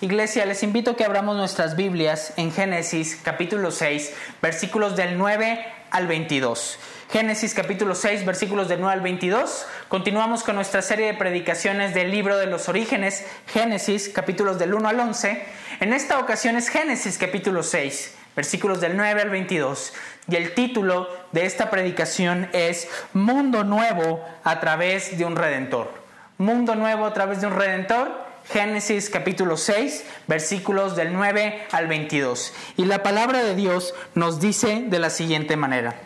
Iglesia, 0.00 0.44
les 0.44 0.64
invito 0.64 0.90
a 0.90 0.96
que 0.96 1.04
abramos 1.04 1.36
nuestras 1.36 1.76
Biblias 1.76 2.34
en 2.36 2.50
Génesis 2.50 3.16
capítulo 3.22 3.70
6, 3.70 4.12
versículos 4.42 4.96
del 4.96 5.16
9 5.16 5.64
al 5.92 6.08
22. 6.08 6.80
Génesis 7.12 7.54
capítulo 7.54 7.94
6, 7.94 8.26
versículos 8.26 8.68
del 8.68 8.80
9 8.80 8.92
al 8.92 9.00
22. 9.02 9.66
Continuamos 9.88 10.42
con 10.42 10.56
nuestra 10.56 10.82
serie 10.82 11.06
de 11.06 11.14
predicaciones 11.14 11.94
del 11.94 12.10
libro 12.10 12.36
de 12.36 12.46
los 12.46 12.68
orígenes, 12.68 13.24
Génesis 13.46 14.08
capítulos 14.08 14.58
del 14.58 14.74
1 14.74 14.88
al 14.88 14.98
11. 14.98 15.44
En 15.78 15.92
esta 15.92 16.18
ocasión 16.18 16.56
es 16.56 16.70
Génesis 16.70 17.16
capítulo 17.16 17.62
6, 17.62 18.16
versículos 18.34 18.80
del 18.80 18.96
9 18.96 19.22
al 19.22 19.30
22. 19.30 19.92
Y 20.28 20.34
el 20.34 20.54
título 20.54 21.08
de 21.30 21.46
esta 21.46 21.70
predicación 21.70 22.48
es 22.52 22.88
Mundo 23.12 23.62
Nuevo 23.62 24.26
a 24.42 24.58
través 24.58 25.16
de 25.16 25.24
un 25.24 25.36
Redentor. 25.36 25.88
Mundo 26.36 26.74
Nuevo 26.74 27.06
a 27.06 27.14
través 27.14 27.40
de 27.40 27.46
un 27.46 27.54
Redentor. 27.54 28.23
Génesis 28.52 29.08
capítulo 29.10 29.56
6, 29.56 30.04
versículos 30.26 30.96
del 30.96 31.12
9 31.12 31.66
al 31.72 31.86
22. 31.86 32.52
Y 32.76 32.84
la 32.84 33.02
palabra 33.02 33.42
de 33.42 33.54
Dios 33.54 33.94
nos 34.14 34.40
dice 34.40 34.84
de 34.86 34.98
la 34.98 35.10
siguiente 35.10 35.56
manera. 35.56 35.96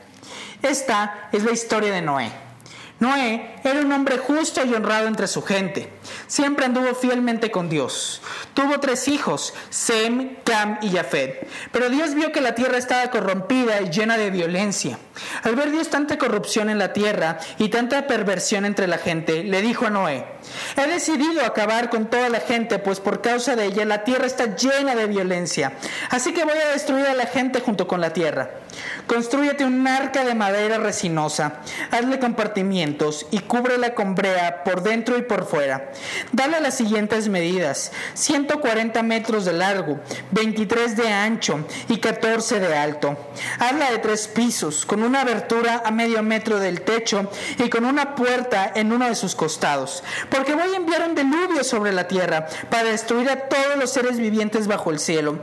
Esta 0.62 1.28
es 1.32 1.44
la 1.44 1.52
historia 1.52 1.92
de 1.92 2.02
Noé. 2.02 2.30
Noé 3.00 3.54
era 3.64 3.80
un 3.80 3.92
hombre 3.92 4.18
justo 4.18 4.64
y 4.64 4.74
honrado 4.74 5.08
entre 5.08 5.26
su 5.26 5.42
gente. 5.42 5.90
Siempre 6.26 6.66
anduvo 6.66 6.94
fielmente 6.94 7.50
con 7.50 7.68
Dios. 7.68 8.22
Tuvo 8.54 8.80
tres 8.80 9.08
hijos, 9.08 9.54
Sem, 9.70 10.36
Cam 10.44 10.78
y 10.82 10.90
Jafet. 10.90 11.48
Pero 11.72 11.90
Dios 11.90 12.14
vio 12.14 12.32
que 12.32 12.40
la 12.40 12.54
tierra 12.54 12.78
estaba 12.78 13.10
corrompida 13.10 13.80
y 13.80 13.90
llena 13.90 14.18
de 14.18 14.30
violencia. 14.30 14.98
Al 15.42 15.56
ver 15.56 15.70
Dios 15.70 15.88
tanta 15.88 16.18
corrupción 16.18 16.70
en 16.70 16.78
la 16.78 16.92
tierra 16.92 17.38
y 17.58 17.68
tanta 17.68 18.06
perversión 18.06 18.64
entre 18.64 18.86
la 18.86 18.98
gente, 18.98 19.44
le 19.44 19.62
dijo 19.62 19.86
a 19.86 19.90
Noé, 19.90 20.24
he 20.76 20.86
decidido 20.88 21.44
acabar 21.44 21.90
con 21.90 22.06
toda 22.06 22.28
la 22.28 22.40
gente, 22.40 22.78
pues 22.78 23.00
por 23.00 23.20
causa 23.20 23.56
de 23.56 23.66
ella 23.66 23.84
la 23.84 24.04
tierra 24.04 24.26
está 24.26 24.56
llena 24.56 24.94
de 24.94 25.06
violencia. 25.06 25.72
Así 26.10 26.32
que 26.32 26.44
voy 26.44 26.58
a 26.58 26.72
destruir 26.72 27.06
a 27.06 27.14
la 27.14 27.26
gente 27.26 27.60
junto 27.60 27.86
con 27.86 28.00
la 28.00 28.12
tierra. 28.12 28.50
Construyete 29.06 29.64
un 29.64 29.86
arca 29.86 30.24
de 30.24 30.34
madera 30.34 30.78
resinosa, 30.78 31.60
hazle 31.90 32.18
compartimientos 32.18 33.26
y 33.30 33.40
cúbrela 33.40 33.94
con 33.94 34.14
brea 34.14 34.64
por 34.64 34.82
dentro 34.82 35.16
y 35.16 35.22
por 35.22 35.46
fuera. 35.46 35.90
Dale 36.32 36.60
las 36.60 36.76
siguientes 36.76 37.28
medidas: 37.28 37.92
140 38.14 39.02
metros 39.02 39.44
de 39.44 39.52
largo, 39.52 40.00
23 40.32 40.96
de 40.96 41.08
ancho 41.08 41.64
y 41.88 41.98
14 41.98 42.60
de 42.60 42.76
alto. 42.76 43.16
Hazla 43.58 43.90
de 43.90 43.98
tres 43.98 44.28
pisos, 44.28 44.86
con 44.86 45.02
una 45.02 45.22
abertura 45.22 45.82
a 45.84 45.90
medio 45.90 46.22
metro 46.22 46.58
del 46.58 46.82
techo 46.82 47.30
y 47.58 47.68
con 47.68 47.84
una 47.84 48.14
puerta 48.14 48.70
en 48.74 48.92
uno 48.92 49.06
de 49.06 49.14
sus 49.14 49.34
costados. 49.34 50.02
Porque 50.30 50.54
voy 50.54 50.72
a 50.72 50.76
enviar 50.76 51.08
un 51.08 51.14
diluvio 51.14 51.64
sobre 51.64 51.92
la 51.92 52.08
tierra 52.08 52.46
para 52.70 52.90
destruir 52.90 53.30
a 53.30 53.48
todos 53.48 53.76
los 53.78 53.90
seres 53.90 54.18
vivientes 54.18 54.66
bajo 54.66 54.90
el 54.90 54.98
cielo 54.98 55.38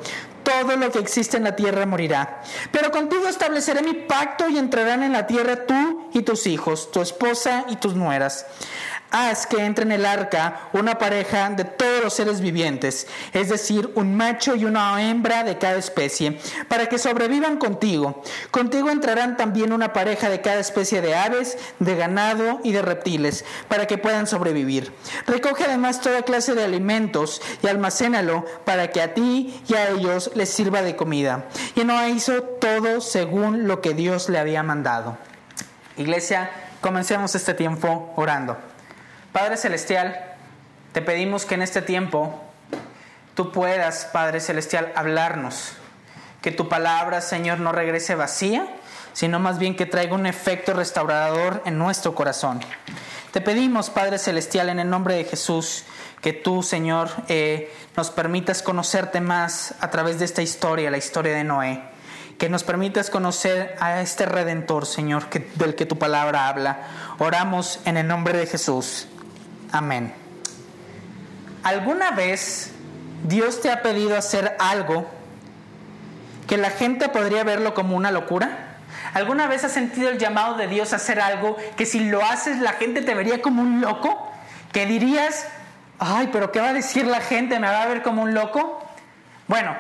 todo 0.46 0.78
lo 0.78 0.92
que 0.92 1.00
existe 1.00 1.38
en 1.38 1.44
la 1.44 1.56
tierra 1.56 1.86
morirá. 1.86 2.42
Pero 2.72 2.92
contigo 2.92 3.28
estableceré 3.28 3.82
mi 3.82 3.94
pacto 3.94 4.48
y 4.48 4.58
entrarán 4.58 5.04
en 5.04 5.12
la 5.12 5.28
tierra 5.28 5.66
tú 5.66 6.10
y 6.14 6.22
tus 6.22 6.48
hijos, 6.48 6.92
tu 6.92 7.02
esposa 7.02 7.66
y 7.68 7.78
tus 7.78 7.96
nueras 7.96 8.46
haz 9.12 9.48
que 9.48 9.64
entre 9.64 9.86
en 9.86 9.92
el 9.92 10.06
arca 10.06 10.70
una 10.74 10.98
pareja 10.98 11.50
de 11.50 11.64
todos 11.64 12.04
los 12.04 12.14
seres 12.14 12.42
vivientes, 12.42 13.08
es 13.34 13.50
decir, 13.50 13.92
un 13.96 14.16
macho 14.16 14.56
y 14.56 14.66
una 14.66 15.02
hembra 15.02 15.44
de 15.44 15.58
cada 15.58 15.78
especie, 15.78 16.40
para 16.68 16.88
que 16.88 16.98
sobrevivan 16.98 17.58
contigo. 17.58 18.24
Contigo 18.52 18.90
entrarán 18.90 19.38
también 19.38 19.74
una 19.74 19.94
pareja 19.94 20.30
de 20.30 20.42
cada 20.42 20.60
especie 20.60 21.02
de 21.02 21.16
aves, 21.16 21.58
de 21.80 21.96
ganado 21.96 22.60
y 22.64 22.72
de 22.72 22.82
reptiles, 22.82 23.46
para 23.68 23.88
que 23.88 23.98
puedan 23.98 24.28
sobrevivir. 24.28 24.92
Recoge 25.28 25.66
además 25.66 26.02
toda 26.02 26.24
clase 26.24 26.56
de 26.56 26.64
alimentos 26.64 27.42
y 27.64 27.68
almacénalo 27.68 28.46
para 28.66 28.92
que 28.92 29.02
a 29.02 29.14
ti 29.14 29.62
y 29.68 29.74
a 29.76 29.90
ellos 29.90 30.32
les 30.36 30.50
sirva 30.50 30.82
de 30.82 30.96
comida. 30.96 31.46
Y 31.76 31.84
Noé 31.84 32.10
hizo 32.10 32.44
todo 32.44 33.02
según 33.02 33.68
lo 33.68 33.82
que 33.82 33.94
Dios 33.94 34.30
le 34.30 34.40
había 34.40 34.64
mandado. 34.64 35.18
Iglesia, 35.98 36.50
comencemos 36.82 37.36
este 37.36 37.54
tiempo 37.54 38.14
orando. 38.16 38.58
Padre 39.36 39.58
Celestial, 39.58 40.18
te 40.94 41.02
pedimos 41.02 41.44
que 41.44 41.56
en 41.56 41.62
este 41.62 41.82
tiempo 41.82 42.42
tú 43.34 43.52
puedas, 43.52 44.06
Padre 44.06 44.40
Celestial, 44.40 44.94
hablarnos. 44.96 45.74
Que 46.42 46.54
tu 46.54 46.70
palabra, 46.70 47.20
Señor, 47.20 47.60
no 47.60 47.74
regrese 47.74 48.16
vacía, 48.16 48.66
sino 49.12 49.40
más 49.40 49.60
bien 49.60 49.76
que 49.76 49.86
traiga 49.86 50.16
un 50.16 50.26
efecto 50.26 50.74
restaurador 50.74 51.62
en 51.66 51.78
nuestro 51.78 52.16
corazón. 52.16 52.62
Te 53.34 53.42
pedimos, 53.42 53.90
Padre 53.90 54.20
Celestial, 54.20 54.70
en 54.70 54.80
el 54.80 54.90
nombre 54.90 55.16
de 55.16 55.26
Jesús, 55.26 55.84
que 56.22 56.32
tú, 56.32 56.64
Señor, 56.64 57.10
eh, 57.28 57.74
nos 57.98 58.12
permitas 58.12 58.62
conocerte 58.62 59.20
más 59.20 59.76
a 59.82 59.90
través 59.90 60.18
de 60.18 60.24
esta 60.24 60.44
historia, 60.44 60.90
la 60.90 60.98
historia 60.98 61.36
de 61.36 61.44
Noé. 61.44 61.84
Que 62.38 62.48
nos 62.48 62.64
permitas 62.64 63.10
conocer 63.10 63.76
a 63.82 64.00
este 64.00 64.28
Redentor, 64.28 64.86
Señor, 64.86 65.30
del 65.56 65.76
que 65.76 65.86
tu 65.86 66.00
palabra 66.00 66.48
habla. 66.48 66.88
Oramos 67.20 67.82
en 67.84 67.98
el 67.98 68.08
nombre 68.08 68.38
de 68.38 68.48
Jesús. 68.48 69.10
Amén. 69.76 70.14
¿Alguna 71.62 72.12
vez 72.12 72.72
Dios 73.26 73.62
te 73.62 73.70
ha 73.70 73.82
pedido 73.82 74.16
hacer 74.16 74.56
algo 74.58 75.06
que 76.48 76.56
la 76.56 76.70
gente 76.70 77.10
podría 77.10 77.44
verlo 77.44 77.74
como 77.74 77.98
una 77.98 78.10
locura? 78.10 78.78
¿Alguna 79.14 79.48
vez 79.48 79.66
has 79.66 79.74
sentido 79.74 80.08
el 80.08 80.18
llamado 80.18 80.56
de 80.56 80.68
Dios 80.68 80.94
a 80.94 80.96
hacer 80.96 81.20
algo 81.20 81.58
que 81.76 81.86
si 81.86 82.00
lo 82.00 82.24
haces 82.24 82.60
la 82.60 82.72
gente 82.72 83.02
te 83.02 83.16
vería 83.16 83.42
como 83.42 83.62
un 83.62 83.82
loco? 83.82 84.32
¿Que 84.72 84.86
dirías, 84.86 85.46
ay, 86.00 86.30
pero 86.32 86.54
¿qué 86.54 86.62
va 86.62 86.70
a 86.70 86.74
decir 86.74 87.06
la 87.06 87.20
gente? 87.20 87.60
¿Me 87.60 87.68
va 87.68 87.82
a 87.82 87.88
ver 87.88 88.02
como 88.02 88.22
un 88.22 88.34
loco? 88.34 88.82
Bueno, 89.48 89.76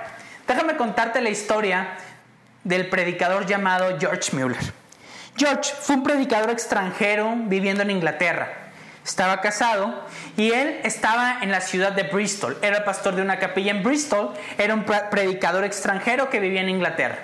déjame 0.46 0.76
contarte 0.76 1.22
la 1.22 1.30
historia 1.30 1.92
del 2.66 2.90
predicador 2.90 3.46
llamado 3.46 3.98
George 3.98 4.36
Mueller. 4.36 4.74
George 5.38 5.72
fue 5.80 5.96
un 5.96 6.04
predicador 6.04 6.50
extranjero 6.50 7.34
viviendo 7.48 7.84
en 7.84 7.92
Inglaterra 7.92 8.65
estaba 9.06 9.40
casado 9.40 10.04
y 10.36 10.52
él 10.52 10.82
estaba 10.84 11.38
en 11.42 11.52
la 11.52 11.62
ciudad 11.62 11.92
de 11.92 12.04
Bristol. 12.04 12.58
Era 12.62 12.84
pastor 12.84 13.16
de 13.16 13.22
una 13.22 13.40
capilla 13.40 13.72
en 13.72 13.84
Bristol, 13.84 14.34
era 14.58 14.74
un 14.74 14.84
predicador 14.84 15.64
extranjero 15.64 16.30
que 16.30 16.40
vivía 16.40 16.62
en 16.62 16.70
Inglaterra. 16.70 17.20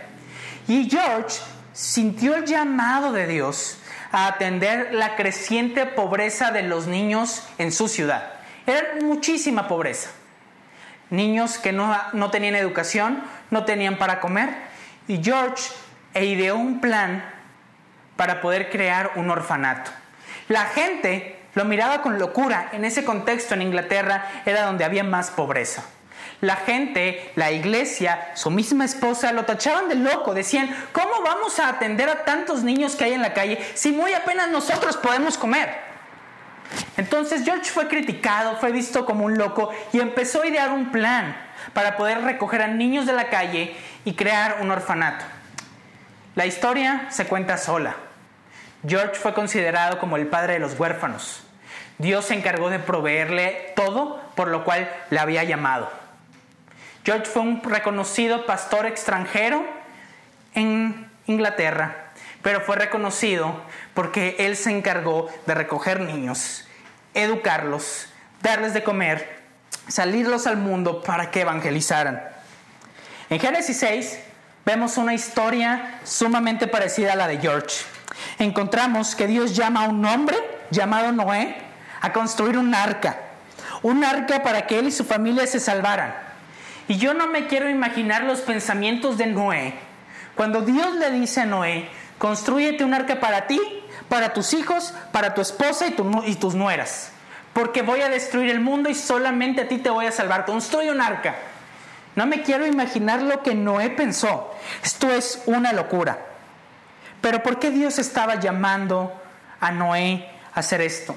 Y 0.67 0.87
George 0.89 1.39
sintió 1.73 2.35
el 2.35 2.45
llamado 2.45 3.11
de 3.11 3.25
Dios 3.27 3.79
a 4.11 4.27
atender 4.27 4.93
la 4.93 5.15
creciente 5.15 5.85
pobreza 5.85 6.51
de 6.51 6.63
los 6.63 6.85
niños 6.85 7.47
en 7.57 7.71
su 7.71 7.87
ciudad. 7.87 8.33
Era 8.67 8.95
muchísima 9.01 9.67
pobreza. 9.67 10.11
Niños 11.09 11.57
que 11.57 11.71
no, 11.71 11.97
no 12.13 12.29
tenían 12.29 12.55
educación, 12.55 13.23
no 13.49 13.65
tenían 13.65 13.97
para 13.97 14.19
comer. 14.19 14.49
Y 15.07 15.21
George 15.23 15.63
ideó 16.13 16.55
un 16.57 16.79
plan 16.79 17.25
para 18.15 18.39
poder 18.39 18.69
crear 18.69 19.13
un 19.15 19.31
orfanato. 19.31 19.91
La 20.47 20.65
gente 20.65 21.40
lo 21.53 21.65
miraba 21.65 22.01
con 22.01 22.19
locura. 22.19 22.69
En 22.71 22.85
ese 22.85 23.03
contexto 23.03 23.53
en 23.53 23.61
Inglaterra 23.61 24.25
era 24.45 24.63
donde 24.63 24.85
había 24.85 25.03
más 25.03 25.31
pobreza. 25.31 25.83
La 26.41 26.55
gente, 26.55 27.31
la 27.35 27.51
iglesia, 27.51 28.31
su 28.33 28.49
misma 28.49 28.85
esposa 28.85 29.31
lo 29.31 29.45
tachaban 29.45 29.89
de 29.89 29.95
loco. 29.95 30.33
Decían, 30.33 30.75
¿cómo 30.91 31.21
vamos 31.23 31.59
a 31.59 31.69
atender 31.69 32.09
a 32.09 32.25
tantos 32.25 32.63
niños 32.63 32.95
que 32.95 33.03
hay 33.03 33.13
en 33.13 33.21
la 33.21 33.33
calle 33.33 33.59
si 33.75 33.91
muy 33.91 34.13
apenas 34.13 34.49
nosotros 34.49 34.97
podemos 34.97 35.37
comer? 35.37 35.91
Entonces 36.97 37.43
George 37.43 37.69
fue 37.69 37.87
criticado, 37.87 38.57
fue 38.57 38.71
visto 38.71 39.05
como 39.05 39.25
un 39.25 39.37
loco 39.37 39.69
y 39.93 39.99
empezó 39.99 40.41
a 40.41 40.47
idear 40.47 40.71
un 40.71 40.91
plan 40.91 41.35
para 41.73 41.95
poder 41.97 42.21
recoger 42.21 42.61
a 42.61 42.67
niños 42.67 43.05
de 43.05 43.13
la 43.13 43.29
calle 43.29 43.75
y 44.03 44.13
crear 44.13 44.57
un 44.61 44.71
orfanato. 44.71 45.25
La 46.33 46.45
historia 46.45 47.07
se 47.09 47.25
cuenta 47.25 47.57
sola. 47.57 47.95
George 48.87 49.15
fue 49.15 49.33
considerado 49.33 49.99
como 49.99 50.17
el 50.17 50.27
padre 50.27 50.53
de 50.53 50.59
los 50.59 50.79
huérfanos. 50.79 51.43
Dios 51.99 52.25
se 52.25 52.33
encargó 52.33 52.69
de 52.69 52.79
proveerle 52.79 53.73
todo 53.75 54.19
por 54.35 54.47
lo 54.47 54.63
cual 54.63 54.91
le 55.11 55.19
había 55.19 55.43
llamado. 55.43 55.89
George 57.03 57.25
fue 57.25 57.43
un 57.43 57.63
reconocido 57.63 58.45
pastor 58.45 58.87
extranjero 58.87 59.63
en 60.55 61.09
Inglaterra, 61.27 62.11
pero 62.41 62.61
fue 62.61 62.75
reconocido 62.75 63.61
porque 63.93 64.35
él 64.39 64.55
se 64.55 64.71
encargó 64.71 65.29
de 65.45 65.53
recoger 65.53 65.99
niños, 65.99 66.67
educarlos, 67.13 68.07
darles 68.41 68.73
de 68.73 68.83
comer, 68.83 69.39
salirlos 69.87 70.47
al 70.47 70.57
mundo 70.57 71.03
para 71.03 71.29
que 71.29 71.41
evangelizaran. 71.41 72.23
En 73.29 73.39
Génesis 73.39 73.77
6 73.77 74.19
vemos 74.65 74.97
una 74.97 75.13
historia 75.13 75.99
sumamente 76.03 76.67
parecida 76.67 77.13
a 77.13 77.15
la 77.15 77.27
de 77.27 77.37
George 77.37 77.75
encontramos 78.39 79.15
que 79.15 79.27
Dios 79.27 79.55
llama 79.55 79.85
a 79.85 79.89
un 79.89 80.05
hombre 80.05 80.37
llamado 80.69 81.11
Noé 81.11 81.55
a 82.01 82.13
construir 82.13 82.57
un 82.57 82.73
arca, 82.73 83.17
un 83.81 84.03
arca 84.03 84.43
para 84.43 84.67
que 84.67 84.79
él 84.79 84.87
y 84.87 84.91
su 84.91 85.05
familia 85.05 85.45
se 85.47 85.59
salvaran. 85.59 86.13
Y 86.87 86.97
yo 86.97 87.13
no 87.13 87.27
me 87.27 87.47
quiero 87.47 87.69
imaginar 87.69 88.23
los 88.23 88.41
pensamientos 88.41 89.17
de 89.17 89.27
Noé 89.27 89.75
cuando 90.35 90.61
Dios 90.61 90.95
le 90.95 91.11
dice 91.11 91.41
a 91.41 91.45
Noé, 91.45 91.89
construyete 92.17 92.83
un 92.83 92.93
arca 92.93 93.19
para 93.19 93.47
ti, 93.47 93.59
para 94.09 94.33
tus 94.33 94.53
hijos, 94.53 94.93
para 95.11 95.33
tu 95.33 95.41
esposa 95.41 95.85
y, 95.87 95.95
y 96.25 96.35
tus 96.35 96.55
nueras, 96.55 97.11
porque 97.53 97.81
voy 97.81 98.01
a 98.01 98.09
destruir 98.09 98.49
el 98.49 98.59
mundo 98.59 98.89
y 98.89 98.95
solamente 98.95 99.61
a 99.61 99.67
ti 99.67 99.77
te 99.77 99.89
voy 99.89 100.05
a 100.05 100.11
salvar. 100.11 100.45
Construye 100.45 100.91
un 100.91 101.01
arca. 101.01 101.35
No 102.15 102.25
me 102.25 102.41
quiero 102.41 102.65
imaginar 102.65 103.21
lo 103.21 103.41
que 103.41 103.55
Noé 103.55 103.89
pensó. 103.89 104.53
Esto 104.83 105.11
es 105.11 105.43
una 105.45 105.73
locura. 105.73 106.30
Pero 107.21 107.43
¿por 107.43 107.59
qué 107.59 107.69
Dios 107.71 107.99
estaba 107.99 108.39
llamando 108.39 109.13
a 109.59 109.71
Noé 109.71 110.27
a 110.53 110.59
hacer 110.59 110.81
esto? 110.81 111.15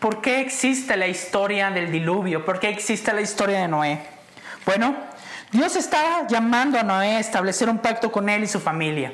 ¿Por 0.00 0.20
qué 0.20 0.40
existe 0.40 0.96
la 0.96 1.06
historia 1.06 1.70
del 1.70 1.92
diluvio? 1.92 2.44
¿Por 2.44 2.58
qué 2.58 2.70
existe 2.70 3.12
la 3.12 3.20
historia 3.20 3.60
de 3.60 3.68
Noé? 3.68 4.00
Bueno, 4.64 4.96
Dios 5.52 5.76
está 5.76 6.26
llamando 6.26 6.78
a 6.78 6.82
Noé 6.82 7.16
a 7.16 7.20
establecer 7.20 7.68
un 7.68 7.78
pacto 7.78 8.10
con 8.10 8.28
él 8.28 8.44
y 8.44 8.46
su 8.46 8.60
familia. 8.60 9.12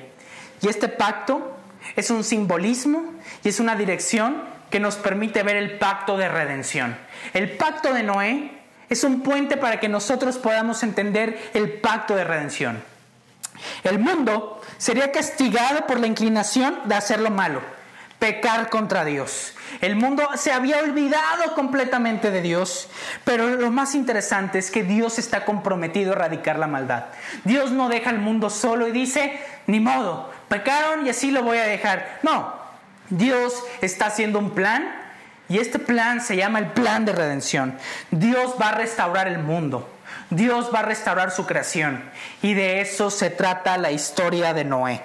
Y 0.60 0.68
este 0.68 0.88
pacto 0.88 1.56
es 1.96 2.10
un 2.10 2.24
simbolismo 2.24 3.14
y 3.44 3.48
es 3.48 3.60
una 3.60 3.76
dirección 3.76 4.42
que 4.70 4.80
nos 4.80 4.96
permite 4.96 5.42
ver 5.42 5.56
el 5.56 5.78
pacto 5.78 6.16
de 6.16 6.28
redención. 6.28 6.96
El 7.34 7.50
pacto 7.56 7.92
de 7.92 8.02
Noé 8.02 8.50
es 8.88 9.04
un 9.04 9.22
puente 9.22 9.56
para 9.56 9.80
que 9.80 9.88
nosotros 9.88 10.38
podamos 10.38 10.82
entender 10.82 11.50
el 11.54 11.72
pacto 11.74 12.14
de 12.16 12.24
redención. 12.24 12.91
El 13.84 13.98
mundo 13.98 14.60
sería 14.78 15.12
castigado 15.12 15.86
por 15.86 16.00
la 16.00 16.06
inclinación 16.06 16.78
de 16.84 16.94
hacer 16.94 17.20
lo 17.20 17.30
malo, 17.30 17.60
pecar 18.18 18.70
contra 18.70 19.04
Dios. 19.04 19.54
El 19.80 19.96
mundo 19.96 20.28
se 20.36 20.52
había 20.52 20.78
olvidado 20.78 21.54
completamente 21.54 22.30
de 22.30 22.42
Dios, 22.42 22.88
pero 23.24 23.48
lo 23.48 23.70
más 23.70 23.94
interesante 23.94 24.58
es 24.58 24.70
que 24.70 24.82
Dios 24.82 25.18
está 25.18 25.44
comprometido 25.44 26.12
a 26.12 26.16
erradicar 26.16 26.58
la 26.58 26.66
maldad. 26.66 27.06
Dios 27.44 27.70
no 27.70 27.88
deja 27.88 28.10
al 28.10 28.18
mundo 28.18 28.50
solo 28.50 28.86
y 28.86 28.92
dice, 28.92 29.40
ni 29.66 29.80
modo, 29.80 30.30
pecaron 30.48 31.06
y 31.06 31.10
así 31.10 31.30
lo 31.30 31.42
voy 31.42 31.58
a 31.58 31.64
dejar. 31.64 32.20
No, 32.22 32.52
Dios 33.08 33.62
está 33.80 34.06
haciendo 34.06 34.38
un 34.38 34.50
plan 34.50 35.02
y 35.48 35.58
este 35.58 35.78
plan 35.78 36.20
se 36.20 36.36
llama 36.36 36.58
el 36.58 36.66
plan 36.66 37.04
de 37.04 37.12
redención. 37.12 37.76
Dios 38.10 38.54
va 38.60 38.70
a 38.70 38.74
restaurar 38.74 39.28
el 39.28 39.38
mundo. 39.38 39.88
Dios 40.36 40.70
va 40.74 40.80
a 40.80 40.82
restaurar 40.82 41.30
su 41.30 41.46
creación. 41.46 42.02
Y 42.40 42.54
de 42.54 42.80
eso 42.80 43.10
se 43.10 43.30
trata 43.30 43.76
la 43.76 43.90
historia 43.90 44.54
de 44.54 44.64
Noé. 44.64 45.02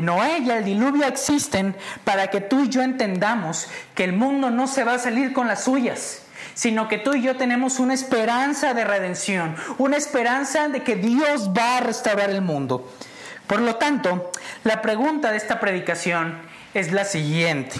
Noé 0.00 0.38
y 0.38 0.50
el 0.50 0.64
diluvio 0.64 1.06
existen 1.06 1.76
para 2.04 2.28
que 2.28 2.40
tú 2.40 2.64
y 2.64 2.68
yo 2.68 2.82
entendamos 2.82 3.68
que 3.94 4.04
el 4.04 4.12
mundo 4.12 4.50
no 4.50 4.66
se 4.66 4.84
va 4.84 4.94
a 4.94 4.98
salir 4.98 5.32
con 5.32 5.46
las 5.46 5.64
suyas, 5.64 6.22
sino 6.54 6.88
que 6.88 6.98
tú 6.98 7.14
y 7.14 7.22
yo 7.22 7.36
tenemos 7.36 7.78
una 7.78 7.94
esperanza 7.94 8.74
de 8.74 8.84
redención, 8.84 9.54
una 9.78 9.96
esperanza 9.96 10.68
de 10.68 10.82
que 10.82 10.96
Dios 10.96 11.50
va 11.56 11.78
a 11.78 11.80
restaurar 11.80 12.30
el 12.30 12.42
mundo. 12.42 12.90
Por 13.46 13.60
lo 13.60 13.76
tanto, 13.76 14.32
la 14.64 14.82
pregunta 14.82 15.30
de 15.30 15.36
esta 15.36 15.60
predicación 15.60 16.38
es 16.74 16.90
la 16.90 17.04
siguiente. 17.04 17.76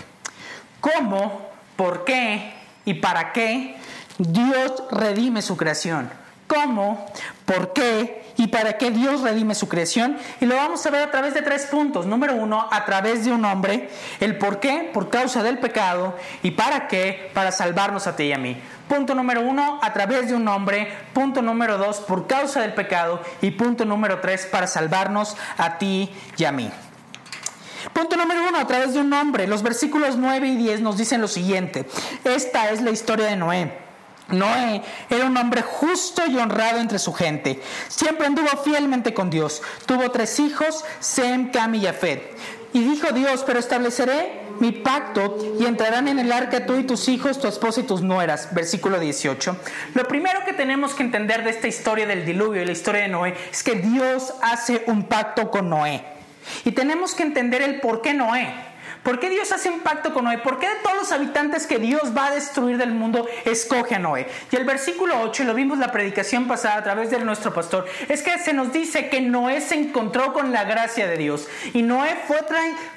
¿Cómo, 0.81 1.51
por 1.77 2.05
qué 2.05 2.53
y 2.85 2.95
para 2.95 3.33
qué 3.33 3.77
Dios 4.19 4.85
redime 4.91 5.41
su 5.41 5.57
creación? 5.57 6.22
¿Cómo, 6.53 7.07
por 7.47 7.73
qué 7.73 8.23
y 8.37 8.49
para 8.49 8.77
qué 8.77 8.91
Dios 8.91 9.23
redime 9.23 9.55
su 9.55 9.69
creación. 9.69 10.19
Y 10.41 10.47
lo 10.47 10.57
vamos 10.57 10.85
a 10.85 10.91
ver 10.91 11.03
a 11.03 11.11
través 11.11 11.33
de 11.33 11.41
tres 11.41 11.65
puntos. 11.67 12.07
Número 12.07 12.35
uno, 12.35 12.69
a 12.71 12.85
través 12.85 13.25
de 13.25 13.33
un 13.33 13.45
hombre. 13.45 13.89
El 14.21 14.37
por 14.37 14.61
qué, 14.61 14.91
por 14.93 15.09
causa 15.09 15.43
del 15.43 15.59
pecado. 15.59 16.15
Y 16.43 16.51
para 16.53 16.89
qué, 16.89 17.31
para 17.33 17.53
salvarnos 17.53 18.07
a 18.07 18.17
ti 18.17 18.25
y 18.25 18.33
a 18.33 18.39
mí. 18.39 18.61
Punto 18.89 19.15
número 19.15 19.41
uno, 19.41 19.79
a 19.83 19.93
través 19.93 20.29
de 20.29 20.35
un 20.35 20.47
hombre. 20.49 20.93
Punto 21.15 21.41
número 21.41 21.79
dos, 21.79 22.01
por 22.01 22.27
causa 22.27 22.61
del 22.61 22.75
pecado. 22.75 23.23
Y 23.41 23.53
punto 23.53 23.85
número 23.85 24.21
tres, 24.21 24.47
para 24.47 24.67
salvarnos 24.67 25.37
a 25.57 25.79
ti 25.79 26.11
y 26.37 26.45
a 26.45 26.53
mí. 26.53 26.71
Punto 27.95 28.17
número 28.17 28.47
uno, 28.47 28.59
a 28.59 28.67
través 28.67 28.93
de 28.93 29.01
un 29.01 29.13
hombre. 29.13 29.47
Los 29.47 29.63
versículos 29.63 30.17
9 30.17 30.47
y 30.49 30.57
10 30.57 30.81
nos 30.83 30.99
dicen 30.99 31.21
lo 31.21 31.29
siguiente. 31.29 31.87
Esta 32.25 32.71
es 32.71 32.83
la 32.83 32.91
historia 32.91 33.27
de 33.27 33.37
Noé. 33.37 33.92
Noé 34.29 34.83
era 35.11 35.27
un 35.27 35.37
hombre 35.37 35.63
justo 35.63 36.23
y 36.27 36.37
honrado 36.37 36.79
entre 36.81 36.99
su 36.99 37.13
gente. 37.13 37.61
Siempre 37.89 38.27
anduvo 38.27 38.49
fielmente 38.65 39.15
con 39.15 39.31
Dios. 39.31 39.63
Tuvo 39.87 40.11
tres 40.11 40.39
hijos, 40.41 40.85
Sem, 41.01 41.51
Cam 41.51 41.75
y 41.75 41.85
Jafet. 41.85 42.37
Y 42.73 42.81
dijo 42.81 43.13
Dios, 43.13 43.45
pero 43.47 43.59
estableceré 43.59 44.41
mi 44.59 44.73
pacto 44.73 45.37
y 45.61 45.67
entrarán 45.67 46.09
en 46.09 46.19
el 46.19 46.33
arca 46.33 46.65
tú 46.65 46.77
y 46.77 46.85
tus 46.85 47.09
hijos, 47.09 47.39
tu 47.39 47.49
esposa 47.49 47.81
y 47.81 47.83
tus 47.83 48.01
nueras. 48.01 48.55
Versículo 48.55 48.99
18. 48.99 49.57
Lo 49.95 50.09
primero 50.09 50.45
que 50.47 50.55
tenemos 50.55 50.95
que 50.95 51.03
entender 51.03 51.45
de 51.45 51.51
esta 51.51 51.69
historia 51.69 52.07
del 52.07 52.25
diluvio 52.25 52.63
y 52.63 52.65
la 52.65 52.73
historia 52.73 53.03
de 53.03 53.09
Noé 53.09 53.35
es 53.51 53.63
que 53.63 53.75
Dios 53.75 54.33
hace 54.41 54.85
un 54.87 55.05
pacto 55.05 55.51
con 55.51 55.69
Noé. 55.69 56.03
Y 56.65 56.73
tenemos 56.73 57.15
que 57.15 57.23
entender 57.23 57.61
el 57.61 57.81
por 57.81 58.01
qué 58.01 58.15
Noé. 58.15 58.72
¿Por 59.03 59.19
qué 59.19 59.31
Dios 59.31 59.51
hace 59.51 59.69
un 59.69 59.81
pacto 59.81 60.15
con 60.15 60.25
Noé? 60.25 60.39
¿Por 60.39 60.61
qué 60.61 60.69
de 60.69 60.77
todos 60.77 60.97
los 60.97 61.13
habitantes 61.13 61.67
que 61.67 61.79
Dios 61.79 62.17
va 62.17 62.27
a 62.27 62.31
destruir 62.31 62.79
del 62.79 62.93
mundo 62.93 63.27
escoge 63.45 63.97
a 63.97 63.99
Noé? 63.99 64.29
Y 64.51 64.57
el 64.57 64.65
versículo 64.65 65.21
8, 65.23 65.43
lo 65.43 65.55
vimos 65.55 65.79
la 65.79 65.91
predicación 65.91 66.47
pasada 66.47 66.77
a 66.77 66.85
través 66.85 67.11
de 67.11 67.19
nuestro 67.19 67.53
pastor, 67.53 67.87
es 68.09 68.23
que 68.23 68.39
se 68.39 68.53
nos 68.53 68.73
dice 68.73 69.09
que 69.09 69.21
Noé 69.21 69.61
se 69.61 69.75
encontró 69.75 70.33
con 70.33 70.53
la 70.53 70.63
gracia 70.65 71.09
de 71.09 71.17
Dios 71.17 71.49
y 71.73 71.83
Noé 71.83 72.17
fue, 72.29 72.39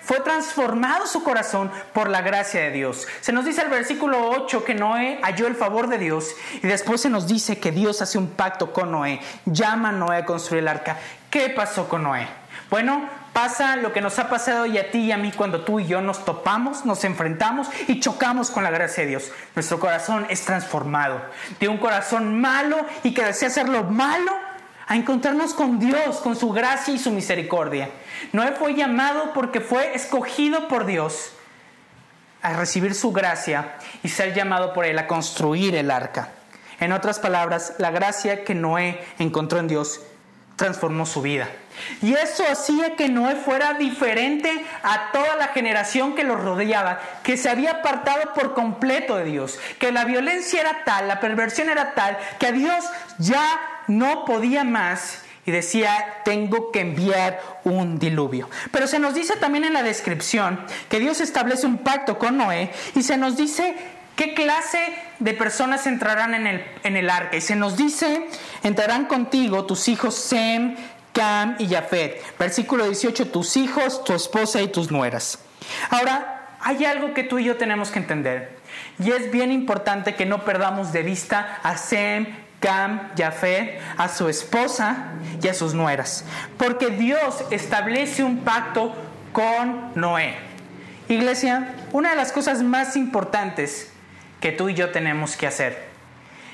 fue 0.02 0.20
transformado 0.20 1.08
su 1.08 1.24
corazón 1.24 1.72
por 1.92 2.10
la 2.10 2.22
gracia 2.22 2.62
de 2.62 2.72
Dios. 2.72 3.08
Se 3.22 3.32
nos 3.32 3.46
dice 3.46 3.64
el 3.64 3.70
versículo 3.70 4.30
8 4.30 4.64
que 4.64 4.76
Noé 4.76 5.20
halló 5.24 5.48
el 5.48 5.56
favor 5.56 5.88
de 5.88 5.98
Dios 5.98 6.36
y 6.62 6.68
después 6.68 7.02
se 7.02 7.10
nos 7.10 7.28
dice 7.28 7.58
que 7.58 7.72
Dios 7.72 8.04
hace 8.04 8.20
un 8.20 8.30
pacto 8.30 8.72
con 8.72 8.92
Noé, 8.92 9.20
llama 9.46 9.90
a 9.90 9.94
Noé 9.94 10.18
a 10.18 10.26
construir 10.26 10.62
el 10.62 10.68
arca. 10.68 11.00
¿Qué 11.32 11.50
pasó 11.50 11.90
con 11.90 12.04
Noé? 12.04 12.28
Bueno, 12.70 13.25
pasa 13.36 13.76
lo 13.76 13.92
que 13.92 14.00
nos 14.00 14.18
ha 14.18 14.30
pasado 14.30 14.66
y 14.66 14.78
a 14.78 14.92
ti 14.92 15.00
y 15.00 15.12
a 15.12 15.18
mí 15.18 15.34
cuando 15.34 15.66
tú 15.66 15.82
y 15.82 15.88
yo 15.88 16.00
nos 16.00 16.24
topamos, 16.24 16.86
nos 16.86 17.04
enfrentamos 17.04 17.68
y 17.86 18.00
chocamos 18.00 18.50
con 18.50 18.64
la 18.64 18.72
gracia 18.72 19.04
de 19.04 19.10
Dios. 19.10 19.30
Nuestro 19.56 19.78
corazón 19.78 20.26
es 20.30 20.46
transformado 20.46 21.22
de 21.60 21.68
un 21.68 21.78
corazón 21.78 22.40
malo 22.40 22.78
y 23.04 23.14
que 23.14 23.26
desea 23.26 23.50
hacer 23.50 23.68
lo 23.68 23.84
malo 23.84 24.32
a 24.88 24.96
encontrarnos 24.96 25.54
con 25.54 25.80
Dios, 25.80 26.20
con 26.20 26.38
su 26.38 26.52
gracia 26.54 26.94
y 26.94 26.98
su 26.98 27.12
misericordia. 27.12 27.90
Noé 28.32 28.54
fue 28.54 28.74
llamado 28.74 29.34
porque 29.34 29.60
fue 29.60 29.94
escogido 29.94 30.70
por 30.70 30.86
Dios 30.86 31.34
a 32.42 32.54
recibir 32.54 32.96
su 32.96 33.12
gracia 33.12 33.76
y 34.02 34.08
ser 34.08 34.34
llamado 34.34 34.72
por 34.72 34.86
Él 34.86 34.98
a 34.98 35.08
construir 35.08 35.76
el 35.76 35.92
arca. 35.92 36.30
En 36.80 36.94
otras 36.94 37.20
palabras, 37.20 37.74
la 37.80 37.92
gracia 37.92 38.46
que 38.46 38.56
Noé 38.56 39.04
encontró 39.20 39.60
en 39.60 39.68
Dios 39.68 40.00
transformó 40.56 41.06
su 41.06 41.22
vida. 41.22 41.50
Y 42.02 42.14
eso 42.14 42.44
hacía 42.50 42.96
que 42.96 43.10
Noé 43.10 43.36
fuera 43.36 43.74
diferente 43.74 44.50
a 44.84 45.12
toda 45.12 45.36
la 45.36 45.50
generación 45.50 46.16
que 46.16 46.24
lo 46.24 46.36
rodeaba, 46.36 47.00
que 47.24 47.38
se 47.38 47.50
había 47.50 47.72
apartado 47.72 48.34
por 48.34 48.54
completo 48.54 49.18
de 49.18 49.26
Dios, 49.26 49.60
que 49.80 49.92
la 49.92 50.06
violencia 50.06 50.62
era 50.62 50.84
tal, 50.86 51.08
la 51.08 51.20
perversión 51.20 51.70
era 51.70 51.94
tal, 51.94 52.18
que 52.40 52.48
a 52.48 52.52
Dios 52.52 52.86
ya 53.18 53.60
no 53.88 54.26
podía 54.26 54.64
más 54.64 55.22
y 55.46 55.52
decía, 55.52 56.22
tengo 56.24 56.72
que 56.72 56.80
enviar 56.80 57.40
un 57.64 58.00
diluvio. 58.00 58.50
Pero 58.72 58.88
se 58.88 59.00
nos 59.00 59.14
dice 59.14 59.36
también 59.36 59.64
en 59.64 59.74
la 59.74 59.84
descripción 59.84 60.60
que 60.90 61.00
Dios 61.00 61.22
establece 61.22 61.68
un 61.68 61.80
pacto 61.80 62.18
con 62.18 62.38
Noé 62.38 62.72
y 62.96 63.04
se 63.04 63.18
nos 63.18 63.38
dice 63.38 63.76
qué 64.16 64.34
clase 64.34 64.80
de 65.20 65.34
personas 65.34 65.88
entrarán 65.88 66.34
en 66.34 66.48
el, 66.48 66.66
en 66.84 66.98
el 66.98 67.10
arca. 67.10 67.38
Y 67.38 67.42
se 67.42 67.56
nos 67.56 67.78
dice, 67.78 68.28
entrarán 68.64 69.06
contigo 69.06 69.66
tus 69.66 69.88
hijos 69.88 70.16
Sem, 70.16 70.76
Cam 71.14 71.56
y 71.60 71.68
Jafet. 71.68 72.22
Versículo 72.38 72.86
18, 72.86 73.28
tus 73.28 73.58
hijos, 73.58 74.04
tu 74.04 74.14
esposa 74.14 74.62
y 74.62 74.68
tus 74.68 74.92
nueras. 74.92 75.40
Ahora, 75.90 76.58
hay 76.60 76.86
algo 76.86 77.14
que 77.14 77.24
tú 77.24 77.40
y 77.40 77.46
yo 77.46 77.58
tenemos 77.58 77.90
que 77.92 78.00
entender. 78.00 78.58
Y 79.00 79.12
es 79.12 79.32
bien 79.32 79.52
importante 79.52 80.16
que 80.16 80.26
no 80.26 80.44
perdamos 80.44 80.92
de 80.92 81.04
vista 81.04 81.60
a 81.64 81.78
Sem, 81.78 82.28
Cam, 82.60 83.12
Jafet, 83.18 83.80
a 83.98 84.10
su 84.10 84.28
esposa 84.28 85.12
y 85.42 85.48
a 85.48 85.54
sus 85.54 85.74
nueras. 85.74 86.26
Porque 86.58 86.88
Dios 86.88 87.46
establece 87.52 88.24
un 88.24 88.40
pacto 88.40 88.94
con 89.32 89.92
Noé. 89.96 90.36
Iglesia, 91.08 91.76
una 91.92 92.10
de 92.10 92.16
las 92.16 92.32
cosas 92.32 92.64
más 92.64 92.96
importantes 92.96 93.92
que 94.46 94.52
tú 94.52 94.70
y 94.70 94.76
yo 94.76 94.92
tenemos 94.92 95.36
que 95.38 95.48
hacer 95.48 95.88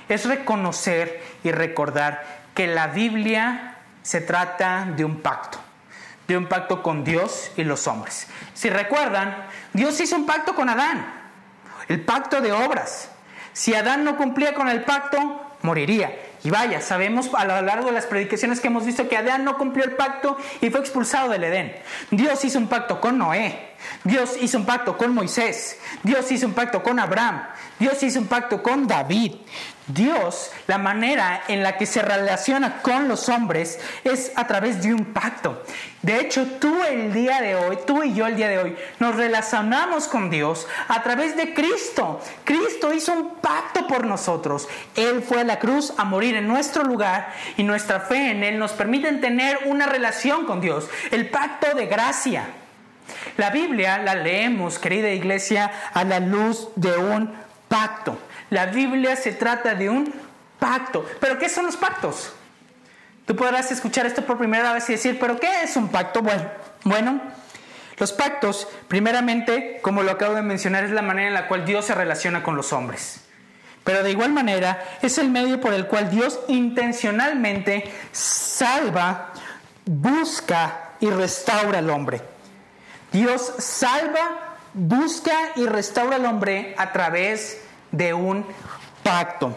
es 0.07 0.24
reconocer 0.24 1.21
y 1.43 1.51
recordar 1.51 2.24
que 2.55 2.65
la 2.65 2.88
Biblia 2.88 3.79
se 4.01 4.21
trata 4.21 4.88
de 4.95 5.03
un 5.03 5.19
pacto, 5.19 5.57
de 6.25 6.38
un 6.38 6.45
pacto 6.45 6.81
con 6.83 7.03
Dios 7.03 7.51
y 7.57 7.65
los 7.65 7.88
hombres. 7.88 8.27
Si 8.53 8.69
recuerdan, 8.69 9.45
Dios 9.74 10.00
hizo 10.00 10.15
un 10.15 10.25
pacto 10.25 10.55
con 10.55 10.69
Adán, 10.69 11.05
el 11.89 12.00
pacto 12.00 12.39
de 12.39 12.53
obras. 12.53 13.10
Si 13.51 13.75
Adán 13.75 14.05
no 14.05 14.15
cumplía 14.15 14.53
con 14.53 14.69
el 14.69 14.83
pacto, 14.86 15.57
moriría. 15.62 16.17
Y 16.45 16.50
vaya, 16.50 16.79
sabemos 16.79 17.29
a 17.33 17.43
lo 17.43 17.62
largo 17.62 17.88
de 17.88 17.91
las 17.91 18.05
predicaciones 18.05 18.62
que 18.62 18.67
hemos 18.67 18.86
visto 18.86 19.10
que 19.10 19.17
Adán 19.17 19.43
no 19.43 19.57
cumplió 19.57 19.83
el 19.83 19.98
pacto 19.98 20.38
y 20.62 20.69
fue 20.69 20.79
expulsado 20.79 21.29
del 21.29 21.43
Edén. 21.43 21.75
Dios 22.10 22.45
hizo 22.45 22.57
un 22.57 22.69
pacto 22.69 23.01
con 23.01 23.17
Noé. 23.17 23.71
Dios 24.03 24.38
hizo 24.39 24.57
un 24.57 24.65
pacto 24.65 24.98
con 24.98 25.13
Moisés, 25.13 25.79
Dios 26.03 26.31
hizo 26.31 26.48
un 26.48 26.53
pacto 26.53 26.83
con 26.83 27.00
Abraham, 27.00 27.43
Dios 27.80 28.01
hizo 28.04 28.20
un 28.20 28.28
pacto 28.28 28.62
con 28.62 28.88
David. 28.88 29.34
Dios, 29.88 30.51
la 30.68 30.78
manera 30.78 31.42
en 31.48 31.63
la 31.63 31.78
que 31.78 31.86
se 31.86 32.01
relaciona 32.01 32.82
con 32.82 33.08
los 33.08 33.28
hombres 33.30 33.80
es 34.04 34.32
a 34.36 34.48
través 34.48 34.82
de 34.82 34.94
un 34.94 35.06
pacto. 35.06 35.63
De 36.01 36.20
hecho, 36.20 36.46
tú 36.60 36.84
el 36.84 37.13
día 37.13 37.42
de 37.42 37.56
hoy, 37.56 37.80
tú 37.86 38.04
y 38.04 38.13
yo 38.13 38.28
el 38.28 38.36
día 38.36 38.48
de 38.48 38.60
hoy, 38.60 38.75
nos 39.00 39.16
relacionamos 39.16 40.08
con 40.08 40.30
Dios 40.30 40.68
a 40.88 41.01
través 41.04 41.36
de 41.36 41.54
Cristo. 41.54 42.22
Cristo 42.44 42.94
hizo 42.94 43.13
un 43.13 43.36
pacto 43.36 43.88
por 43.88 44.06
nosotros. 44.06 44.68
Él 44.96 45.24
fue 45.24 45.42
a 45.42 45.46
la 45.46 45.60
cruz 45.60 45.94
a 45.98 46.06
morir 46.06 46.36
en 46.36 46.48
nuestro 46.48 46.84
lugar 46.84 47.34
y 47.58 47.63
nuestra 47.63 48.00
fe 48.00 48.32
en 48.32 48.44
Él 48.44 48.60
nos 48.60 48.72
permite 48.72 49.12
tener 49.13 49.60
una 49.66 49.88
relación 49.88 50.46
con 50.46 50.62
Dios. 50.62 50.88
El 51.12 51.30
pacto 51.30 51.75
de 51.75 51.88
gracia. 51.88 52.46
La 53.38 53.50
Biblia 53.50 53.98
la 53.98 54.16
leemos, 54.16 54.80
querida 54.80 55.10
iglesia, 55.10 55.72
a 55.94 56.04
la 56.04 56.20
luz 56.20 56.70
de 56.75 56.96
un 56.96 57.34
pacto. 57.72 58.20
La 58.50 58.66
Biblia 58.66 59.16
se 59.16 59.32
trata 59.32 59.74
de 59.74 59.90
un 59.90 60.13
pacto. 60.60 61.06
¿Pero 61.22 61.40
qué 61.40 61.48
son 61.48 61.66
los 61.66 61.78
pactos? 61.78 62.34
Tú 63.25 63.34
podrás 63.34 63.72
escuchar 63.72 64.06
esto 64.06 64.25
por 64.25 64.38
primera 64.38 64.74
vez 64.74 64.90
y 64.90 64.94
decir, 64.94 65.18
¿pero 65.18 65.40
qué 65.40 65.63
es 65.63 65.78
un 65.78 65.88
pacto? 65.88 66.22
Bueno, 66.22 66.44
bueno, 66.84 67.22
los 67.98 68.12
pactos, 68.12 68.68
primeramente, 68.90 69.80
como 69.82 70.04
lo 70.04 70.12
acabo 70.12 70.36
de 70.36 70.42
mencionar, 70.42 70.84
es 70.84 70.92
la 70.92 71.01
manera 71.01 71.30
en 71.30 71.34
la 71.34 71.48
cual 71.48 71.63
Dios 71.63 71.86
se 71.86 71.96
relaciona 71.96 72.44
con 72.44 72.58
los 72.58 72.74
hombres. 72.74 73.22
Pero 73.86 74.04
de 74.04 74.12
igual 74.12 74.34
manera 74.34 74.84
es 75.01 75.18
el 75.18 75.30
medio 75.30 75.62
por 75.62 75.74
el 75.74 75.88
cual 75.88 76.10
Dios 76.10 76.42
intencionalmente 76.50 77.90
salva, 78.12 79.32
busca 79.86 80.90
y 81.00 81.10
restaura 81.10 81.80
al 81.80 81.90
hombre. 81.90 82.22
Dios 83.13 83.54
salva, 83.60 84.50
busca 84.74 85.34
y 85.56 85.66
restaura 85.66 86.16
al 86.18 86.25
hombre 86.25 86.75
a 86.78 86.92
través 86.92 87.62
de 87.92 88.13
un 88.13 88.46
pacto. 89.04 89.56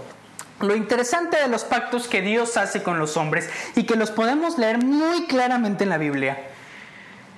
Lo 0.61 0.76
interesante 0.76 1.37
de 1.37 1.49
los 1.49 1.64
pactos 1.64 2.09
que 2.09 2.23
Dios 2.23 2.56
hace 2.56 2.83
con 2.83 2.99
los 2.99 3.16
hombres 3.16 3.49
y 3.75 3.85
que 3.85 3.97
los 3.97 4.11
podemos 4.11 4.59
leer 4.59 4.78
muy 4.78 5.26
claramente 5.26 5.85
en 5.85 5.90
la 5.90 5.99
Biblia 5.99 6.38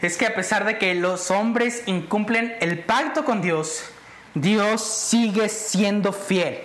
es 0.03 0.17
que 0.17 0.27
a 0.27 0.35
pesar 0.35 0.65
de 0.65 0.79
que 0.79 0.95
los 0.95 1.31
hombres 1.31 1.83
incumplen 1.87 2.55
el 2.61 2.81
pacto 2.81 3.25
con 3.25 3.41
Dios, 3.41 3.85
Dios 4.35 4.83
sigue 4.83 5.49
siendo 5.49 6.13
fiel. 6.13 6.59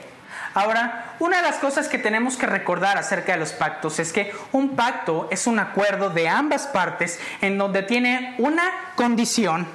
Ahora, 0.53 1.15
una 1.19 1.37
de 1.37 1.43
las 1.43 1.55
cosas 1.55 1.87
que 1.87 1.97
tenemos 1.97 2.35
que 2.35 2.45
recordar 2.45 2.97
acerca 2.97 3.31
de 3.31 3.39
los 3.39 3.53
pactos 3.53 3.99
es 3.99 4.11
que 4.11 4.33
un 4.51 4.75
pacto 4.75 5.29
es 5.31 5.47
un 5.47 5.59
acuerdo 5.59 6.09
de 6.09 6.27
ambas 6.27 6.67
partes 6.67 7.19
en 7.39 7.57
donde 7.57 7.83
tiene 7.83 8.35
una 8.37 8.63
condición, 8.95 9.65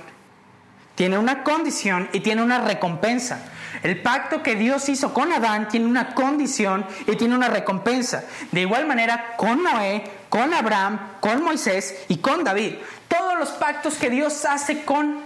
tiene 0.96 1.18
una 1.18 1.44
condición 1.44 2.08
y 2.12 2.20
tiene 2.20 2.42
una 2.42 2.58
recompensa. 2.58 3.38
El 3.82 4.00
pacto 4.02 4.42
que 4.42 4.56
Dios 4.56 4.88
hizo 4.88 5.14
con 5.14 5.30
Adán 5.30 5.68
tiene 5.68 5.86
una 5.86 6.14
condición 6.14 6.84
y 7.06 7.14
tiene 7.16 7.36
una 7.36 7.48
recompensa. 7.48 8.24
De 8.50 8.62
igual 8.62 8.86
manera 8.86 9.36
con 9.36 9.62
Noé, 9.62 10.02
con 10.28 10.52
Abraham, 10.52 10.98
con 11.20 11.44
Moisés 11.44 12.04
y 12.08 12.16
con 12.16 12.42
David. 12.42 12.76
Todos 13.06 13.38
los 13.38 13.50
pactos 13.50 13.94
que 13.94 14.10
Dios 14.10 14.44
hace 14.46 14.84
con 14.84 15.20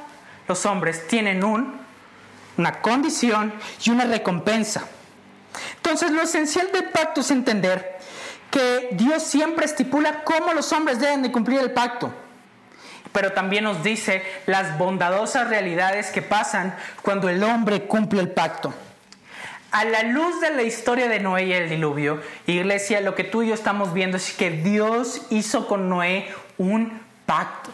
los 0.49 0.67
hombres 0.67 1.07
tienen 1.07 1.45
un, 1.45 1.81
una 2.59 2.83
condición 2.83 3.55
y 3.85 3.91
una 3.91 4.05
recompensa. 4.05 4.85
Entonces 5.77 6.11
lo 6.11 6.23
esencial 6.23 6.71
del 6.73 6.91
pacto 6.91 7.21
es 7.21 7.31
entender 7.31 7.99
que 8.51 8.89
Dios 8.93 9.23
siempre 9.23 9.67
estipula 9.67 10.25
cómo 10.25 10.53
los 10.53 10.73
hombres 10.73 10.99
deben 10.99 11.23
de 11.23 11.31
cumplir 11.31 11.61
el 11.61 11.71
pacto. 11.71 12.13
Pero 13.13 13.33
también 13.33 13.65
nos 13.65 13.83
dice 13.83 14.23
las 14.47 14.79
bondadosas 14.79 15.49
realidades 15.49 16.11
que 16.11 16.23
pasan 16.23 16.77
cuando 17.03 17.29
el 17.29 17.43
hombre 17.43 17.83
cumple 17.83 18.21
el 18.21 18.31
pacto. 18.31 18.73
A 19.73 19.85
la 19.85 20.03
luz 20.03 20.41
de 20.41 20.51
la 20.51 20.63
historia 20.63 21.09
de 21.09 21.21
Noé 21.21 21.45
y 21.45 21.53
el 21.53 21.69
diluvio, 21.69 22.21
iglesia, 22.47 23.01
lo 23.01 23.15
que 23.15 23.23
tú 23.23 23.43
y 23.43 23.49
yo 23.49 23.55
estamos 23.55 23.93
viendo 23.93 24.17
es 24.17 24.33
que 24.33 24.51
Dios 24.51 25.23
hizo 25.31 25.69
con 25.69 25.89
Noé 25.89 26.29
un 26.59 27.01
pacto. 27.25 27.71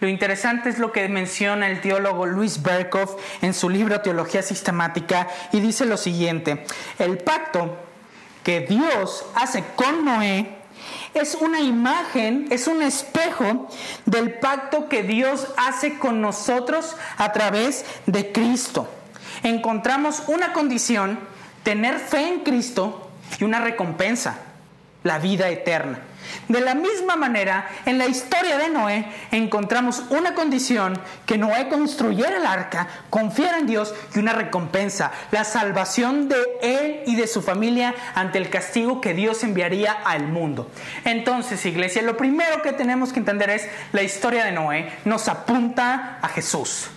Lo 0.00 0.08
interesante 0.08 0.68
es 0.68 0.78
lo 0.78 0.92
que 0.92 1.08
menciona 1.08 1.68
el 1.68 1.80
teólogo 1.80 2.26
Luis 2.26 2.62
Berkhoff 2.62 3.16
en 3.40 3.54
su 3.54 3.70
libro 3.70 4.02
Teología 4.02 4.42
Sistemática 4.42 5.26
y 5.52 5.60
dice 5.60 5.86
lo 5.86 5.96
siguiente, 5.96 6.66
el 6.98 7.16
pacto 7.16 7.78
que 8.44 8.60
Dios 8.60 9.24
hace 9.34 9.64
con 9.74 10.04
Noé 10.04 10.55
es 11.20 11.34
una 11.34 11.60
imagen, 11.60 12.46
es 12.50 12.66
un 12.66 12.82
espejo 12.82 13.68
del 14.04 14.38
pacto 14.38 14.88
que 14.88 15.02
Dios 15.02 15.48
hace 15.56 15.98
con 15.98 16.20
nosotros 16.20 16.96
a 17.16 17.32
través 17.32 17.84
de 18.06 18.32
Cristo. 18.32 18.88
Encontramos 19.42 20.22
una 20.26 20.52
condición, 20.52 21.18
tener 21.62 21.98
fe 21.98 22.28
en 22.28 22.40
Cristo 22.40 23.10
y 23.38 23.44
una 23.44 23.60
recompensa, 23.60 24.38
la 25.02 25.18
vida 25.18 25.48
eterna. 25.48 26.00
De 26.48 26.60
la 26.60 26.74
misma 26.74 27.16
manera, 27.16 27.68
en 27.84 27.98
la 27.98 28.06
historia 28.06 28.56
de 28.58 28.68
Noé 28.68 29.06
encontramos 29.30 30.04
una 30.10 30.34
condición 30.34 30.98
que 31.24 31.38
Noé 31.38 31.68
construyera 31.68 32.36
el 32.36 32.46
arca, 32.46 32.86
confiara 33.10 33.58
en 33.58 33.66
Dios 33.66 33.94
y 34.14 34.18
una 34.18 34.32
recompensa, 34.32 35.10
la 35.30 35.44
salvación 35.44 36.28
de 36.28 36.36
él 36.62 37.02
y 37.06 37.16
de 37.16 37.26
su 37.26 37.42
familia 37.42 37.94
ante 38.14 38.38
el 38.38 38.50
castigo 38.50 39.00
que 39.00 39.14
Dios 39.14 39.42
enviaría 39.44 39.92
al 39.92 40.28
mundo. 40.28 40.70
Entonces, 41.04 41.64
iglesia, 41.66 42.02
lo 42.02 42.16
primero 42.16 42.62
que 42.62 42.72
tenemos 42.72 43.12
que 43.12 43.18
entender 43.18 43.50
es 43.50 43.68
la 43.92 44.02
historia 44.02 44.44
de 44.44 44.52
Noé 44.52 44.92
nos 45.04 45.28
apunta 45.28 46.18
a 46.22 46.28
Jesús. 46.28 46.88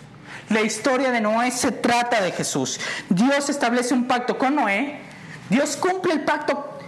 La 0.49 0.61
historia 0.61 1.11
de 1.11 1.21
Noé 1.21 1.51
se 1.51 1.71
trata 1.71 2.21
de 2.21 2.31
Jesús. 2.31 2.79
Dios 3.09 3.49
establece 3.49 3.93
un 3.93 4.07
pacto 4.07 4.37
con 4.37 4.55
Noé, 4.55 4.99
Dios 5.49 5.75
cumple 5.75 6.13
el 6.13 6.21
pacto 6.21 6.79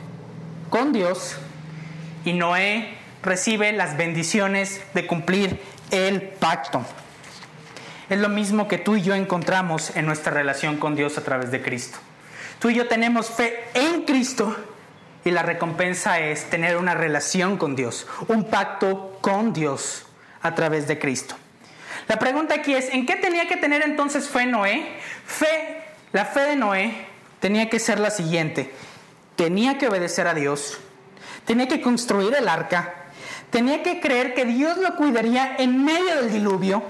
con 0.69 0.93
Dios 0.93 1.35
y 2.25 2.33
Noé 2.33 2.97
recibe 3.23 3.71
las 3.71 3.97
bendiciones 3.97 4.81
de 4.93 5.07
cumplir 5.07 5.61
el 5.91 6.21
pacto. 6.21 6.85
Es 8.09 8.19
lo 8.19 8.29
mismo 8.29 8.67
que 8.67 8.77
tú 8.77 8.97
y 8.97 9.01
yo 9.01 9.15
encontramos 9.15 9.95
en 9.95 10.05
nuestra 10.05 10.33
relación 10.33 10.77
con 10.77 10.95
Dios 10.95 11.17
a 11.17 11.23
través 11.23 11.51
de 11.51 11.61
Cristo. 11.61 11.99
Tú 12.59 12.69
y 12.69 12.75
yo 12.75 12.87
tenemos 12.87 13.29
fe 13.29 13.63
en 13.73 14.03
Cristo 14.03 14.55
y 15.23 15.31
la 15.31 15.43
recompensa 15.43 16.19
es 16.19 16.49
tener 16.49 16.77
una 16.77 16.93
relación 16.93 17.57
con 17.57 17.75
Dios, 17.75 18.07
un 18.27 18.45
pacto 18.45 19.17
con 19.21 19.53
Dios 19.53 20.05
a 20.41 20.55
través 20.55 20.87
de 20.87 20.99
Cristo. 20.99 21.35
La 22.07 22.17
pregunta 22.17 22.55
aquí 22.55 22.73
es, 22.73 22.89
¿en 22.89 23.05
qué 23.05 23.15
tenía 23.15 23.47
que 23.47 23.57
tener 23.57 23.81
entonces 23.83 24.27
fe 24.27 24.45
Noé? 24.45 24.85
Fe, 25.25 25.81
la 26.11 26.25
fe 26.25 26.41
de 26.41 26.55
Noé 26.55 27.05
tenía 27.39 27.69
que 27.69 27.79
ser 27.79 27.99
la 27.99 28.09
siguiente. 28.09 28.71
Tenía 29.35 29.77
que 29.77 29.87
obedecer 29.87 30.27
a 30.27 30.33
Dios, 30.33 30.79
tenía 31.45 31.67
que 31.67 31.81
construir 31.81 32.33
el 32.33 32.47
arca, 32.47 32.93
tenía 33.49 33.83
que 33.83 33.99
creer 33.99 34.33
que 34.33 34.45
Dios 34.45 34.77
lo 34.77 34.95
cuidaría 34.95 35.55
en 35.57 35.83
medio 35.83 36.15
del 36.15 36.31
diluvio, 36.31 36.83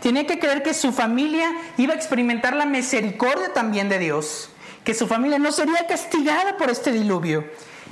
tenía 0.00 0.26
que 0.26 0.38
creer 0.38 0.62
que 0.62 0.74
su 0.74 0.92
familia 0.92 1.50
iba 1.76 1.94
a 1.94 1.96
experimentar 1.96 2.54
la 2.54 2.66
misericordia 2.66 3.52
también 3.52 3.88
de 3.88 3.98
Dios, 3.98 4.50
que 4.84 4.94
su 4.94 5.06
familia 5.06 5.38
no 5.38 5.52
sería 5.52 5.86
castigada 5.86 6.56
por 6.56 6.70
este 6.70 6.92
diluvio 6.92 7.44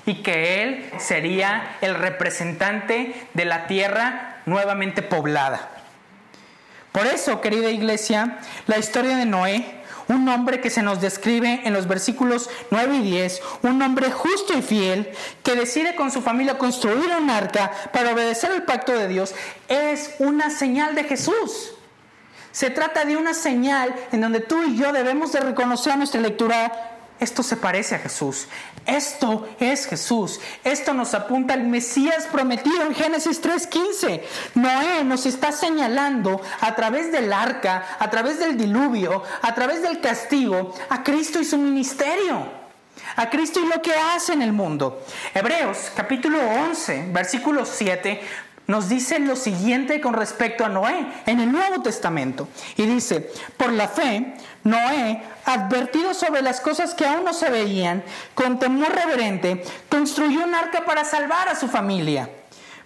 y 0.06 0.22
que 0.22 0.62
él 0.62 0.90
sería 0.98 1.76
el 1.80 1.94
representante 1.94 3.14
de 3.32 3.44
la 3.44 3.66
tierra 3.66 4.42
nuevamente 4.46 5.02
poblada. 5.02 5.70
Por 6.92 7.06
eso, 7.06 7.40
querida 7.40 7.70
iglesia, 7.70 8.38
la 8.66 8.78
historia 8.78 9.16
de 9.16 9.26
Noé 9.26 9.79
un 10.10 10.28
hombre 10.28 10.60
que 10.60 10.70
se 10.70 10.82
nos 10.82 11.00
describe 11.00 11.62
en 11.64 11.72
los 11.72 11.86
versículos 11.86 12.50
9 12.70 12.96
y 12.96 13.02
10, 13.02 13.42
un 13.62 13.80
hombre 13.82 14.10
justo 14.10 14.56
y 14.56 14.62
fiel 14.62 15.10
que 15.42 15.54
decide 15.54 15.94
con 15.94 16.10
su 16.10 16.20
familia 16.20 16.58
construir 16.58 17.10
un 17.20 17.30
arca 17.30 17.70
para 17.92 18.12
obedecer 18.12 18.50
el 18.52 18.62
pacto 18.64 18.92
de 18.92 19.08
Dios, 19.08 19.34
es 19.68 20.14
una 20.18 20.50
señal 20.50 20.94
de 20.94 21.04
Jesús. 21.04 21.72
Se 22.52 22.70
trata 22.70 23.04
de 23.04 23.16
una 23.16 23.34
señal 23.34 23.94
en 24.10 24.20
donde 24.20 24.40
tú 24.40 24.62
y 24.64 24.76
yo 24.76 24.92
debemos 24.92 25.32
de 25.32 25.40
reconocer 25.40 25.96
nuestra 25.96 26.20
lectura 26.20 26.99
esto 27.20 27.42
se 27.42 27.56
parece 27.56 27.94
a 27.94 27.98
Jesús. 27.98 28.48
Esto 28.86 29.48
es 29.60 29.86
Jesús. 29.86 30.40
Esto 30.64 30.94
nos 30.94 31.14
apunta 31.14 31.54
al 31.54 31.64
Mesías 31.64 32.26
prometido 32.32 32.82
en 32.82 32.94
Génesis 32.94 33.42
3.15. 33.42 34.22
Noé 34.54 35.04
nos 35.04 35.26
está 35.26 35.52
señalando 35.52 36.40
a 36.60 36.74
través 36.74 37.12
del 37.12 37.32
arca, 37.32 37.96
a 37.98 38.10
través 38.10 38.38
del 38.38 38.56
diluvio, 38.56 39.22
a 39.42 39.54
través 39.54 39.82
del 39.82 40.00
castigo, 40.00 40.74
a 40.88 41.02
Cristo 41.02 41.38
y 41.40 41.44
su 41.44 41.58
ministerio. 41.58 42.58
A 43.16 43.28
Cristo 43.28 43.60
y 43.60 43.66
lo 43.66 43.82
que 43.82 43.92
hace 43.92 44.32
en 44.32 44.42
el 44.42 44.52
mundo. 44.52 45.02
Hebreos 45.34 45.90
capítulo 45.94 46.38
11, 46.40 47.08
versículo 47.12 47.66
7 47.66 48.20
nos 48.70 48.88
dice 48.88 49.18
lo 49.18 49.34
siguiente 49.34 50.00
con 50.00 50.14
respecto 50.14 50.64
a 50.64 50.68
Noé 50.68 51.04
en 51.26 51.40
el 51.40 51.50
Nuevo 51.50 51.82
Testamento. 51.82 52.48
Y 52.76 52.86
dice, 52.86 53.30
por 53.56 53.72
la 53.72 53.88
fe, 53.88 54.34
Noé, 54.62 55.22
advertido 55.44 56.14
sobre 56.14 56.40
las 56.40 56.60
cosas 56.60 56.94
que 56.94 57.04
aún 57.04 57.24
no 57.24 57.34
se 57.34 57.50
veían, 57.50 58.04
con 58.34 58.60
temor 58.60 58.94
reverente, 58.94 59.64
construyó 59.88 60.44
un 60.44 60.54
arca 60.54 60.84
para 60.84 61.04
salvar 61.04 61.48
a 61.48 61.56
su 61.56 61.66
familia. 61.66 62.30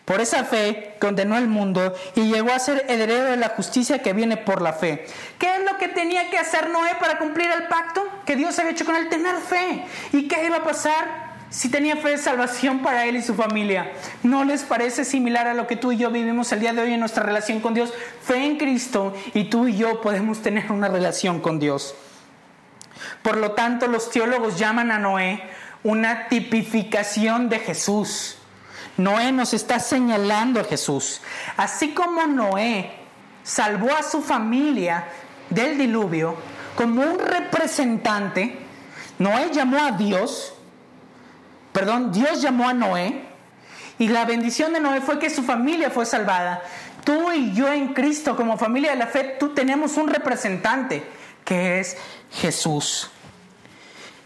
Por 0.06 0.20
esa 0.20 0.44
fe 0.44 0.96
condenó 1.00 1.34
al 1.34 1.48
mundo 1.48 1.94
y 2.14 2.32
llegó 2.32 2.52
a 2.52 2.58
ser 2.58 2.86
heredero 2.88 3.30
de 3.30 3.36
la 3.36 3.50
justicia 3.50 4.00
que 4.00 4.12
viene 4.12 4.36
por 4.36 4.62
la 4.62 4.72
fe. 4.72 5.06
¿Qué 5.38 5.56
es 5.56 5.64
lo 5.70 5.76
que 5.78 5.88
tenía 5.88 6.30
que 6.30 6.38
hacer 6.38 6.68
Noé 6.70 6.94
para 6.98 7.18
cumplir 7.18 7.50
el 7.50 7.68
pacto 7.68 8.02
que 8.24 8.36
Dios 8.36 8.58
había 8.58 8.72
hecho 8.72 8.84
con 8.86 8.96
él? 8.96 9.08
Tener 9.08 9.36
fe. 9.36 9.84
¿Y 10.12 10.28
qué 10.28 10.44
iba 10.46 10.58
a 10.58 10.64
pasar? 10.64 11.23
Si 11.54 11.68
tenía 11.68 11.96
fe 11.96 12.08
de 12.08 12.18
salvación 12.18 12.80
para 12.80 13.06
él 13.06 13.14
y 13.14 13.22
su 13.22 13.32
familia, 13.36 13.92
¿no 14.24 14.42
les 14.42 14.64
parece 14.64 15.04
similar 15.04 15.46
a 15.46 15.54
lo 15.54 15.68
que 15.68 15.76
tú 15.76 15.92
y 15.92 15.96
yo 15.96 16.10
vivimos 16.10 16.50
el 16.50 16.58
día 16.58 16.72
de 16.72 16.82
hoy 16.82 16.92
en 16.92 16.98
nuestra 16.98 17.22
relación 17.22 17.60
con 17.60 17.74
Dios? 17.74 17.92
Fe 18.24 18.44
en 18.44 18.56
Cristo 18.56 19.14
y 19.34 19.44
tú 19.44 19.68
y 19.68 19.76
yo 19.76 20.00
podemos 20.00 20.42
tener 20.42 20.72
una 20.72 20.88
relación 20.88 21.38
con 21.38 21.60
Dios. 21.60 21.94
Por 23.22 23.36
lo 23.36 23.52
tanto, 23.52 23.86
los 23.86 24.10
teólogos 24.10 24.58
llaman 24.58 24.90
a 24.90 24.98
Noé 24.98 25.44
una 25.84 26.26
tipificación 26.26 27.48
de 27.48 27.60
Jesús. 27.60 28.36
Noé 28.96 29.30
nos 29.30 29.54
está 29.54 29.78
señalando 29.78 30.58
a 30.58 30.64
Jesús. 30.64 31.20
Así 31.56 31.94
como 31.94 32.26
Noé 32.26 32.90
salvó 33.44 33.94
a 33.94 34.02
su 34.02 34.22
familia 34.22 35.04
del 35.50 35.78
diluvio 35.78 36.36
como 36.74 37.02
un 37.02 37.16
representante, 37.16 38.58
Noé 39.20 39.50
llamó 39.52 39.78
a 39.78 39.92
Dios, 39.92 40.53
perdón, 41.74 42.12
Dios 42.12 42.40
llamó 42.40 42.68
a 42.68 42.72
Noé 42.72 43.24
y 43.98 44.08
la 44.08 44.24
bendición 44.24 44.72
de 44.72 44.80
Noé 44.80 45.00
fue 45.00 45.18
que 45.18 45.28
su 45.28 45.42
familia 45.42 45.90
fue 45.90 46.06
salvada. 46.06 46.62
Tú 47.04 47.32
y 47.32 47.52
yo 47.52 47.70
en 47.70 47.92
Cristo 47.92 48.36
como 48.36 48.56
familia 48.56 48.92
de 48.92 48.96
la 48.96 49.08
fe, 49.08 49.36
tú 49.38 49.50
tenemos 49.50 49.96
un 49.96 50.08
representante 50.08 51.02
que 51.44 51.80
es 51.80 51.96
Jesús. 52.30 53.10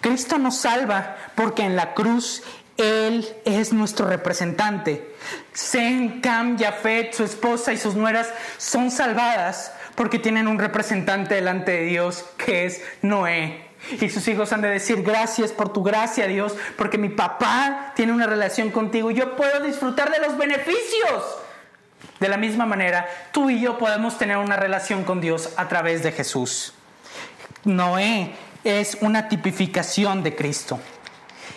Cristo 0.03 0.39
nos 0.39 0.59
salva 0.59 1.17
porque 1.35 1.63
en 1.63 1.75
la 1.75 1.95
cruz 1.95 2.43
Él 2.77 3.27
es 3.47 3.73
nuestro 3.73 4.07
representante. 4.07 5.17
Sen, 5.55 6.21
Cam, 6.21 6.59
Jafet, 6.59 7.15
su 7.15 7.25
esposa 7.25 7.73
y 7.73 7.79
sus 7.79 7.95
nueras 7.95 8.29
son 8.59 8.91
salvadas 8.91 9.73
porque 9.97 10.19
tienen 10.19 10.47
un 10.47 10.59
representante 10.59 11.35
delante 11.35 11.73
de 11.73 11.85
Dios 11.85 12.27
que 12.37 12.67
es 12.67 12.83
Noé. 13.03 13.68
Y 14.01 14.09
sus 14.09 14.27
hijos 14.29 14.53
han 14.53 14.61
de 14.61 14.69
decir, 14.69 15.03
gracias 15.03 15.53
por 15.53 15.73
tu 15.73 15.83
gracia, 15.83 16.27
Dios, 16.27 16.55
porque 16.77 16.99
mi 16.99 17.09
papá 17.09 17.93
tiene 17.95 18.13
una 18.13 18.27
relación 18.27 18.71
contigo 18.71 19.11
y 19.11 19.15
yo 19.15 19.37
puedo 19.37 19.61
disfrutar 19.61 20.11
de 20.11 20.19
los 20.19 20.37
beneficios. 20.37 21.39
De 22.21 22.29
la 22.29 22.37
misma 22.37 22.67
manera, 22.67 23.09
tú 23.33 23.49
y 23.51 23.61
yo 23.61 23.79
podemos 23.79 24.19
tener 24.19 24.37
una 24.37 24.57
relación 24.57 25.05
con 25.05 25.21
Dios 25.21 25.51
a 25.57 25.69
través 25.69 26.03
de 26.03 26.13
Jesús. 26.13 26.75
Noé 27.65 28.33
es 28.65 28.99
una 29.01 29.29
tipificación 29.29 30.23
de 30.23 30.35
Cristo. 30.35 30.81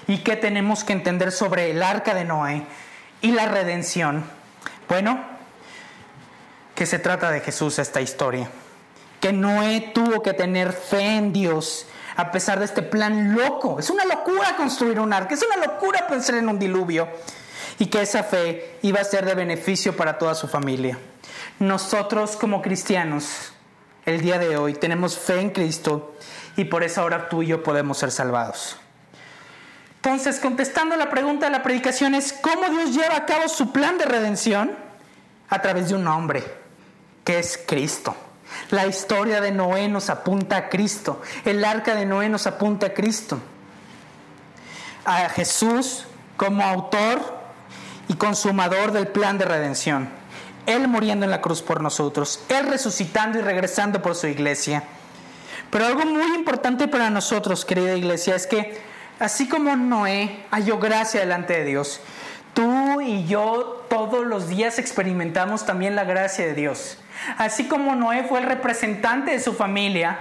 ¿Y 0.08 0.20
qué 0.20 0.36
tenemos 0.36 0.84
que 0.84 0.94
entender 0.94 1.32
sobre 1.32 1.72
el 1.72 1.82
arca 1.82 2.14
de 2.14 2.26
Noé 2.26 2.64
y 3.22 3.32
la 3.32 3.48
redención? 3.48 4.24
Bueno, 4.88 5.20
que 6.76 6.86
se 6.86 7.00
trata 7.00 7.32
de 7.32 7.42
Jesús 7.42 7.80
esta 7.80 8.02
historia. 8.02 8.50
Que 9.20 9.34
Noé 9.34 9.92
tuvo 9.94 10.22
que 10.22 10.34
tener 10.34 10.74
fe 10.74 11.18
en 11.18 11.34
Dios 11.34 11.88
a 12.22 12.32
pesar 12.32 12.60
de 12.60 12.66
este 12.66 12.84
plan 12.84 13.36
loco. 13.36 13.80
Es 13.80 13.90
una 13.90 14.06
locura 14.06 14.56
construir 14.56 15.00
un 15.00 15.12
arca, 15.12 15.34
es 15.34 15.44
una 15.44 15.66
locura 15.66 16.06
pensar 16.08 16.36
en 16.36 16.48
un 16.48 16.60
diluvio. 16.60 17.08
Y 17.80 17.88
que 17.88 18.02
esa 18.02 18.24
fe 18.24 18.78
iba 18.84 19.00
a 19.00 19.04
ser 19.04 19.26
de 19.26 19.34
beneficio 19.34 19.98
para 19.98 20.20
toda 20.20 20.36
su 20.36 20.48
familia. 20.48 21.00
Nosotros 21.58 22.38
como 22.38 22.62
cristianos, 22.62 23.54
el 24.06 24.22
día 24.22 24.38
de 24.38 24.56
hoy, 24.56 24.74
tenemos 24.74 25.18
fe 25.18 25.40
en 25.42 25.50
Cristo 25.50 26.16
y 26.56 26.66
por 26.66 26.84
eso 26.84 27.02
ahora 27.02 27.28
tú 27.28 27.42
y 27.42 27.48
yo 27.48 27.64
podemos 27.64 27.98
ser 27.98 28.12
salvados. 28.12 28.78
Entonces, 29.96 30.40
contestando 30.40 30.96
la 30.96 31.10
pregunta 31.10 31.48
de 31.48 31.52
la 31.52 31.64
predicación 31.64 32.14
es, 32.14 32.34
¿cómo 32.34 32.70
Dios 32.70 32.94
lleva 32.94 33.16
a 33.16 33.26
cabo 33.26 33.48
su 33.48 33.72
plan 33.72 33.98
de 33.98 34.06
redención? 34.06 34.76
A 35.50 35.62
través 35.62 35.90
de 35.90 35.96
un 35.96 36.08
hombre, 36.08 36.44
que 37.24 37.40
es 37.40 37.60
Cristo. 37.68 38.16
La 38.72 38.88
historia 38.88 39.42
de 39.42 39.52
Noé 39.52 39.90
nos 39.90 40.10
apunta 40.10 40.58
a 40.58 40.70
Cristo. 40.70 41.22
El 41.44 41.64
arca 41.64 41.94
de 41.94 42.06
Noé 42.06 42.30
nos 42.30 42.48
apunta 42.48 42.88
a 42.88 42.94
Cristo. 42.94 43.40
A 45.04 45.30
Jesús 45.30 46.06
como 46.38 46.64
autor 46.64 47.20
y 48.08 48.16
consumador 48.16 48.94
del 48.94 49.08
plan 49.08 49.38
de 49.38 49.46
redención. 49.46 50.10
Él 50.66 50.88
muriendo 50.88 51.26
en 51.26 51.32
la 51.32 51.42
cruz 51.42 51.62
por 51.62 51.82
nosotros. 51.82 52.40
Él 52.48 52.68
resucitando 52.68 53.40
y 53.40 53.42
regresando 53.42 54.02
por 54.02 54.16
su 54.16 54.28
iglesia. 54.28 54.84
Pero 55.70 55.86
algo 55.86 56.06
muy 56.06 56.36
importante 56.36 56.88
para 56.88 57.10
nosotros, 57.10 57.66
querida 57.66 57.96
iglesia, 57.96 58.36
es 58.36 58.48
que 58.48 58.82
así 59.20 59.50
como 59.50 59.76
Noé 59.76 60.46
halló 60.52 60.80
gracia 60.80 61.20
delante 61.20 61.54
de 61.54 61.66
Dios, 61.66 62.00
tú 62.54 63.02
y 63.02 63.26
yo 63.26 63.86
todos 63.90 64.26
los 64.26 64.48
días 64.48 64.80
experimentamos 64.80 65.66
también 65.66 65.96
la 65.96 66.04
gracia 66.04 66.46
de 66.46 66.54
Dios. 66.54 66.98
Así 67.38 67.68
como 67.68 67.96
Noé 67.96 68.24
fue 68.24 68.40
el 68.40 68.46
representante 68.46 69.32
de 69.32 69.40
su 69.40 69.54
familia, 69.54 70.18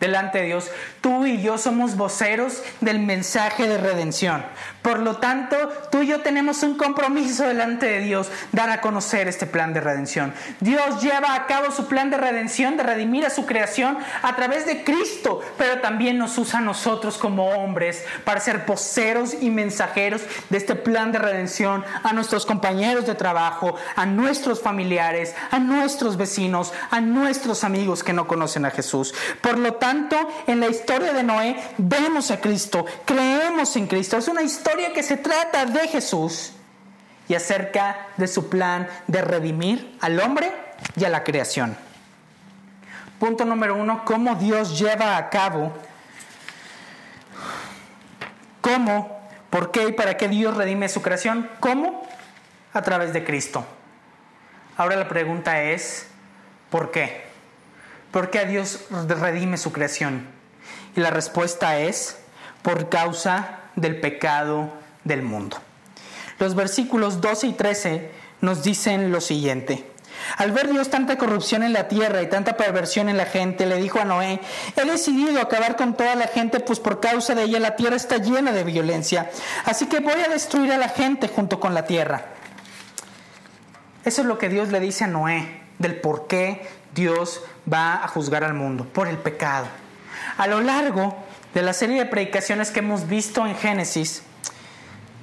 delante 0.00 0.38
de 0.38 0.46
Dios. 0.46 0.70
Tú 1.00 1.26
y 1.26 1.40
yo 1.40 1.58
somos 1.58 1.96
voceros 1.96 2.62
del 2.80 3.00
mensaje 3.00 3.66
de 3.66 3.78
redención. 3.78 4.44
Por 4.86 5.00
lo 5.00 5.16
tanto, 5.16 5.56
tú 5.90 6.02
y 6.02 6.06
yo 6.06 6.20
tenemos 6.20 6.62
un 6.62 6.76
compromiso 6.76 7.42
delante 7.42 7.86
de 7.86 7.98
Dios, 8.02 8.30
dar 8.52 8.70
a 8.70 8.80
conocer 8.80 9.26
este 9.26 9.44
plan 9.44 9.72
de 9.72 9.80
redención. 9.80 10.32
Dios 10.60 11.02
lleva 11.02 11.34
a 11.34 11.46
cabo 11.46 11.72
su 11.72 11.88
plan 11.88 12.08
de 12.08 12.16
redención, 12.16 12.76
de 12.76 12.84
redimir 12.84 13.26
a 13.26 13.30
su 13.30 13.46
creación 13.46 13.98
a 14.22 14.36
través 14.36 14.64
de 14.64 14.84
Cristo, 14.84 15.40
pero 15.58 15.80
también 15.80 16.18
nos 16.18 16.38
usa 16.38 16.60
a 16.60 16.62
nosotros 16.62 17.18
como 17.18 17.48
hombres 17.48 18.04
para 18.22 18.38
ser 18.38 18.58
voceros 18.64 19.34
y 19.40 19.50
mensajeros 19.50 20.22
de 20.50 20.58
este 20.58 20.76
plan 20.76 21.10
de 21.10 21.18
redención 21.18 21.84
a 22.04 22.12
nuestros 22.12 22.46
compañeros 22.46 23.08
de 23.08 23.16
trabajo, 23.16 23.74
a 23.96 24.06
nuestros 24.06 24.62
familiares, 24.62 25.34
a 25.50 25.58
nuestros 25.58 26.16
vecinos, 26.16 26.72
a 26.92 27.00
nuestros 27.00 27.64
amigos 27.64 28.04
que 28.04 28.12
no 28.12 28.28
conocen 28.28 28.64
a 28.64 28.70
Jesús. 28.70 29.12
Por 29.40 29.58
lo 29.58 29.74
tanto, 29.74 30.16
en 30.46 30.60
la 30.60 30.68
historia 30.68 31.12
de 31.12 31.24
Noé 31.24 31.56
vemos 31.76 32.30
a 32.30 32.40
Cristo, 32.40 32.86
creemos 33.04 33.74
en 33.74 33.88
Cristo. 33.88 34.16
Es 34.16 34.28
una 34.28 34.42
historia 34.42 34.75
que 34.94 35.02
se 35.02 35.16
trata 35.16 35.66
de 35.66 35.88
Jesús 35.88 36.52
y 37.28 37.34
acerca 37.34 38.08
de 38.16 38.28
su 38.28 38.48
plan 38.48 38.88
de 39.06 39.22
redimir 39.22 39.96
al 40.00 40.20
hombre 40.20 40.52
y 40.96 41.04
a 41.04 41.08
la 41.08 41.24
creación. 41.24 41.76
Punto 43.18 43.44
número 43.44 43.74
uno, 43.74 44.04
cómo 44.04 44.34
Dios 44.34 44.78
lleva 44.78 45.16
a 45.16 45.30
cabo, 45.30 45.72
cómo, 48.60 49.28
por 49.50 49.70
qué 49.70 49.88
y 49.88 49.92
para 49.92 50.16
qué 50.16 50.28
Dios 50.28 50.56
redime 50.56 50.88
su 50.88 51.02
creación, 51.02 51.50
cómo, 51.60 52.06
a 52.72 52.82
través 52.82 53.12
de 53.12 53.24
Cristo. 53.24 53.64
Ahora 54.76 54.96
la 54.96 55.08
pregunta 55.08 55.62
es, 55.62 56.08
¿por 56.70 56.90
qué? 56.90 57.24
¿Por 58.10 58.30
qué 58.30 58.44
Dios 58.44 58.86
redime 58.90 59.56
su 59.56 59.72
creación? 59.72 60.26
Y 60.94 61.00
la 61.00 61.10
respuesta 61.10 61.78
es, 61.78 62.18
por 62.62 62.88
causa 62.90 63.60
del 63.76 64.00
pecado 64.00 64.70
del 65.04 65.22
mundo. 65.22 65.58
Los 66.38 66.54
versículos 66.54 67.20
12 67.20 67.46
y 67.46 67.52
13 67.52 68.10
nos 68.40 68.62
dicen 68.62 69.12
lo 69.12 69.20
siguiente. 69.20 69.86
Al 70.38 70.52
ver 70.52 70.68
Dios 70.68 70.88
tanta 70.88 71.18
corrupción 71.18 71.62
en 71.62 71.72
la 71.72 71.88
tierra 71.88 72.22
y 72.22 72.28
tanta 72.28 72.56
perversión 72.56 73.08
en 73.08 73.16
la 73.16 73.26
gente, 73.26 73.66
le 73.66 73.76
dijo 73.76 74.00
a 74.00 74.04
Noé, 74.04 74.40
he 74.76 74.84
decidido 74.84 75.40
acabar 75.40 75.76
con 75.76 75.94
toda 75.94 76.14
la 76.14 76.26
gente, 76.26 76.60
pues 76.60 76.80
por 76.80 77.00
causa 77.00 77.34
de 77.34 77.44
ella 77.44 77.60
la 77.60 77.76
tierra 77.76 77.96
está 77.96 78.16
llena 78.16 78.52
de 78.52 78.64
violencia. 78.64 79.30
Así 79.64 79.86
que 79.86 80.00
voy 80.00 80.20
a 80.20 80.28
destruir 80.28 80.72
a 80.72 80.78
la 80.78 80.88
gente 80.88 81.28
junto 81.28 81.60
con 81.60 81.74
la 81.74 81.84
tierra. 81.84 82.26
Eso 84.04 84.22
es 84.22 84.26
lo 84.26 84.38
que 84.38 84.48
Dios 84.48 84.70
le 84.70 84.80
dice 84.80 85.04
a 85.04 85.08
Noé, 85.08 85.60
del 85.78 85.96
por 85.96 86.26
qué 86.26 86.66
Dios 86.94 87.42
va 87.70 88.04
a 88.04 88.08
juzgar 88.08 88.44
al 88.44 88.54
mundo, 88.54 88.84
por 88.84 89.08
el 89.08 89.18
pecado. 89.18 89.66
A 90.38 90.46
lo 90.46 90.60
largo 90.60 91.25
de 91.56 91.62
la 91.62 91.72
serie 91.72 91.96
de 91.96 92.04
predicaciones 92.04 92.70
que 92.70 92.80
hemos 92.80 93.08
visto 93.08 93.46
en 93.46 93.56
Génesis, 93.56 94.20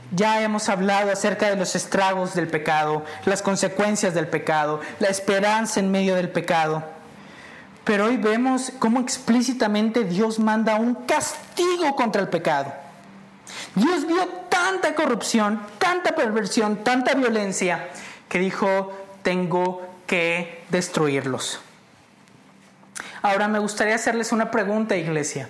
ya 0.10 0.42
hemos 0.42 0.68
hablado 0.68 1.12
acerca 1.12 1.48
de 1.48 1.56
los 1.56 1.76
estragos 1.76 2.34
del 2.34 2.48
pecado, 2.48 3.06
las 3.26 3.44
consecuencias 3.44 4.16
del 4.16 4.28
pecado, 4.28 4.82
la 4.98 5.10
esperanza 5.10 5.80
en 5.80 5.92
medio 5.92 6.16
del 6.16 6.30
pecado. 6.30 6.84
Pero 7.84 8.06
hoy 8.06 8.18
vemos 8.18 8.72
cómo 8.80 9.00
explícitamente 9.00 10.06
Dios 10.06 10.40
manda 10.40 10.74
un 10.78 10.96
castigo 11.06 11.96
contra 11.96 12.24
el 12.24 12.30
pecado. 12.30 12.74
Dios 13.76 14.08
vio 14.08 14.28
tanta 14.50 14.96
corrupción, 14.96 15.62
tanta 15.78 16.16
perversión, 16.16 16.78
tanta 16.78 17.14
violencia, 17.14 17.90
que 18.28 18.40
dijo, 18.40 18.92
tengo 19.22 19.88
que 20.08 20.64
destruirlos. 20.70 21.60
Ahora 23.22 23.48
me 23.48 23.60
gustaría 23.60 23.94
hacerles 23.94 24.32
una 24.32 24.50
pregunta, 24.50 24.96
iglesia. 24.96 25.48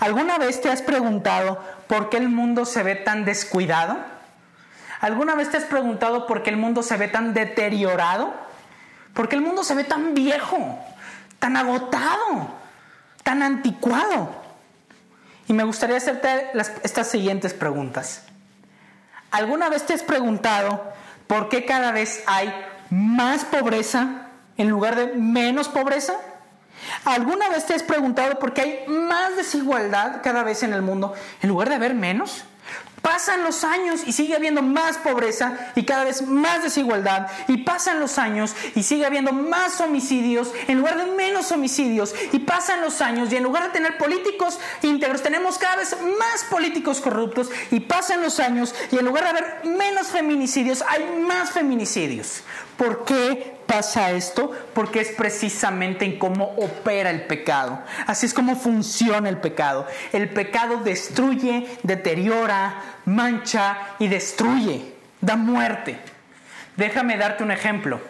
¿Alguna 0.00 0.38
vez 0.38 0.60
te 0.60 0.70
has 0.70 0.82
preguntado 0.82 1.62
por 1.86 2.10
qué 2.10 2.16
el 2.18 2.28
mundo 2.28 2.64
se 2.64 2.82
ve 2.82 2.94
tan 2.94 3.24
descuidado? 3.24 3.98
¿Alguna 5.00 5.34
vez 5.34 5.50
te 5.50 5.56
has 5.56 5.64
preguntado 5.64 6.26
por 6.26 6.42
qué 6.42 6.50
el 6.50 6.56
mundo 6.56 6.82
se 6.82 6.96
ve 6.96 7.08
tan 7.08 7.34
deteriorado? 7.34 8.34
¿Por 9.14 9.28
qué 9.28 9.36
el 9.36 9.42
mundo 9.42 9.64
se 9.64 9.74
ve 9.74 9.84
tan 9.84 10.14
viejo, 10.14 10.78
tan 11.38 11.56
agotado, 11.56 12.54
tan 13.22 13.42
anticuado? 13.42 14.30
Y 15.46 15.52
me 15.52 15.64
gustaría 15.64 15.96
hacerte 15.96 16.50
estas 16.82 17.08
siguientes 17.08 17.54
preguntas. 17.54 18.24
¿Alguna 19.30 19.68
vez 19.68 19.86
te 19.86 19.94
has 19.94 20.02
preguntado 20.02 20.92
¿Por 21.28 21.50
qué 21.50 21.66
cada 21.66 21.92
vez 21.92 22.24
hay 22.26 22.52
más 22.90 23.44
pobreza 23.44 24.28
en 24.56 24.70
lugar 24.70 24.96
de 24.96 25.08
menos 25.14 25.68
pobreza? 25.68 26.14
¿Alguna 27.04 27.48
vez 27.48 27.66
te 27.66 27.74
has 27.74 27.82
preguntado 27.82 28.38
por 28.38 28.52
qué 28.52 28.60
hay 28.60 28.84
más 28.88 29.36
desigualdad 29.36 30.20
cada 30.22 30.42
vez 30.42 30.62
en 30.62 30.72
el 30.72 30.82
mundo 30.82 31.14
en 31.42 31.48
lugar 31.48 31.68
de 31.68 31.76
haber 31.76 31.94
menos? 31.94 32.44
Pasan 33.02 33.44
los 33.44 33.64
años 33.64 34.02
y 34.06 34.12
sigue 34.12 34.34
habiendo 34.34 34.60
más 34.60 34.98
pobreza 34.98 35.72
y 35.76 35.84
cada 35.84 36.04
vez 36.04 36.22
más 36.22 36.62
desigualdad. 36.62 37.28
Y 37.46 37.58
pasan 37.58 38.00
los 38.00 38.18
años 38.18 38.54
y 38.74 38.82
sigue 38.82 39.06
habiendo 39.06 39.32
más 39.32 39.80
homicidios 39.80 40.52
en 40.66 40.78
lugar 40.78 40.98
de 40.98 41.06
menos 41.06 41.52
homicidios. 41.52 42.14
Y 42.32 42.40
pasan 42.40 42.80
los 42.80 43.00
años 43.00 43.32
y 43.32 43.36
en 43.36 43.44
lugar 43.44 43.64
de 43.64 43.70
tener 43.70 43.98
políticos 43.98 44.58
íntegros 44.82 45.22
tenemos 45.22 45.58
cada 45.58 45.76
vez 45.76 45.96
más 46.18 46.44
políticos 46.50 47.00
corruptos. 47.00 47.50
Y 47.70 47.80
pasan 47.80 48.20
los 48.20 48.40
años 48.40 48.74
y 48.90 48.98
en 48.98 49.04
lugar 49.04 49.24
de 49.24 49.30
haber 49.30 49.60
menos 49.64 50.08
feminicidios 50.08 50.82
hay 50.88 51.04
más 51.20 51.52
feminicidios. 51.52 52.42
¿Por 52.76 53.04
qué 53.04 53.57
pasa 53.68 54.10
esto? 54.10 54.50
Porque 54.74 55.00
es 55.00 55.10
precisamente 55.10 56.04
en 56.04 56.18
cómo 56.18 56.56
opera 56.56 57.10
el 57.10 57.26
pecado. 57.26 57.78
Así 58.08 58.26
es 58.26 58.34
como 58.34 58.56
funciona 58.56 59.28
el 59.28 59.36
pecado. 59.36 59.86
El 60.12 60.30
pecado 60.30 60.78
destruye, 60.78 61.68
deteriora, 61.84 62.82
mancha 63.04 63.78
y 64.00 64.08
destruye, 64.08 64.94
da 65.20 65.36
muerte. 65.36 65.98
Déjame 66.76 67.16
darte 67.16 67.44
un 67.44 67.52
ejemplo. 67.52 68.00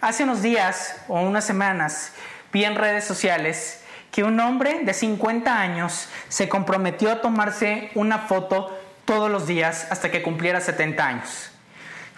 Hace 0.00 0.24
unos 0.24 0.42
días 0.42 0.96
o 1.06 1.20
unas 1.20 1.44
semanas 1.44 2.12
vi 2.52 2.64
en 2.64 2.74
redes 2.74 3.04
sociales 3.04 3.82
que 4.10 4.24
un 4.24 4.40
hombre 4.40 4.80
de 4.84 4.94
50 4.94 5.60
años 5.60 6.08
se 6.28 6.48
comprometió 6.48 7.12
a 7.12 7.20
tomarse 7.20 7.90
una 7.94 8.18
foto 8.18 8.76
todos 9.04 9.30
los 9.30 9.46
días 9.46 9.86
hasta 9.90 10.10
que 10.10 10.22
cumpliera 10.22 10.60
70 10.60 11.06
años. 11.06 11.47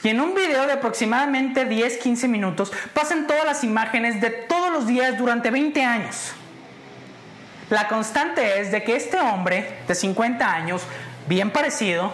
Y 0.02 0.08
en 0.08 0.20
un 0.20 0.34
video 0.34 0.66
de 0.66 0.72
aproximadamente 0.72 1.68
10-15 1.68 2.28
minutos 2.28 2.72
pasan 2.94 3.26
todas 3.26 3.44
las 3.44 3.64
imágenes 3.64 4.20
de 4.20 4.30
todos 4.30 4.72
los 4.72 4.86
días 4.86 5.18
durante 5.18 5.50
20 5.50 5.84
años. 5.84 6.32
La 7.68 7.86
constante 7.86 8.60
es 8.60 8.72
de 8.72 8.82
que 8.82 8.96
este 8.96 9.20
hombre 9.20 9.78
de 9.86 9.94
50 9.94 10.52
años, 10.52 10.82
bien 11.28 11.50
parecido, 11.50 12.12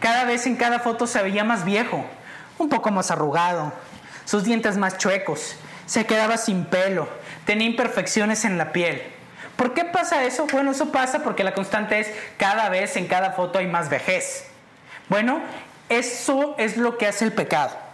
cada 0.00 0.24
vez 0.24 0.46
en 0.46 0.56
cada 0.56 0.78
foto 0.78 1.06
se 1.06 1.22
veía 1.22 1.44
más 1.44 1.64
viejo, 1.64 2.04
un 2.58 2.68
poco 2.68 2.90
más 2.90 3.10
arrugado, 3.10 3.72
sus 4.24 4.44
dientes 4.44 4.76
más 4.76 4.96
chuecos, 4.96 5.56
se 5.86 6.06
quedaba 6.06 6.38
sin 6.38 6.64
pelo, 6.64 7.08
tenía 7.44 7.66
imperfecciones 7.66 8.44
en 8.44 8.56
la 8.56 8.72
piel. 8.72 9.02
¿Por 9.56 9.74
qué 9.74 9.84
pasa 9.84 10.24
eso? 10.24 10.46
Bueno, 10.50 10.70
eso 10.70 10.90
pasa 10.90 11.22
porque 11.22 11.44
la 11.44 11.54
constante 11.54 12.00
es 12.00 12.10
cada 12.38 12.68
vez 12.68 12.96
en 12.96 13.06
cada 13.06 13.32
foto 13.32 13.58
hay 13.58 13.66
más 13.66 13.88
vejez. 13.88 14.46
Bueno, 15.08 15.40
eso 15.88 16.54
es 16.58 16.76
lo 16.76 16.98
que 16.98 17.06
hace 17.06 17.24
el 17.24 17.32
pecado. 17.32 17.84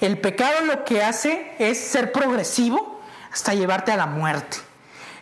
El 0.00 0.18
pecado 0.18 0.64
lo 0.64 0.84
que 0.84 1.02
hace 1.02 1.52
es 1.58 1.78
ser 1.78 2.12
progresivo 2.12 3.00
hasta 3.32 3.54
llevarte 3.54 3.92
a 3.92 3.96
la 3.96 4.06
muerte. 4.06 4.58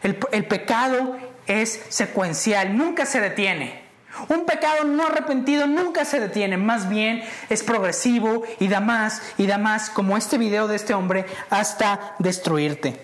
El, 0.03 0.45
pecado 0.45 1.17
es 1.47 1.81
secuencial, 1.89 2.77
nunca 2.77 3.07
se 3.07 3.21
detiene. 3.21 3.83
Un 4.29 4.45
pecado 4.45 4.85
no 4.85 5.07
arrepentido 5.07 5.67
nunca 5.67 6.05
se 6.05 6.21
detiene, 6.21 6.57
más 6.57 6.89
bien 6.89 7.25
es 7.49 7.63
progresivo 7.63 8.45
y 8.61 8.69
da 8.69 8.81
más 8.81 9.23
y 9.39 9.47
da 9.47 9.59
más, 9.59 9.91
como 9.91 10.17
este 10.17 10.39
video 10.39 10.69
de 10.69 10.77
este 10.77 10.95
hombre, 10.95 11.25
hasta 11.51 12.15
destruirte. 12.19 13.01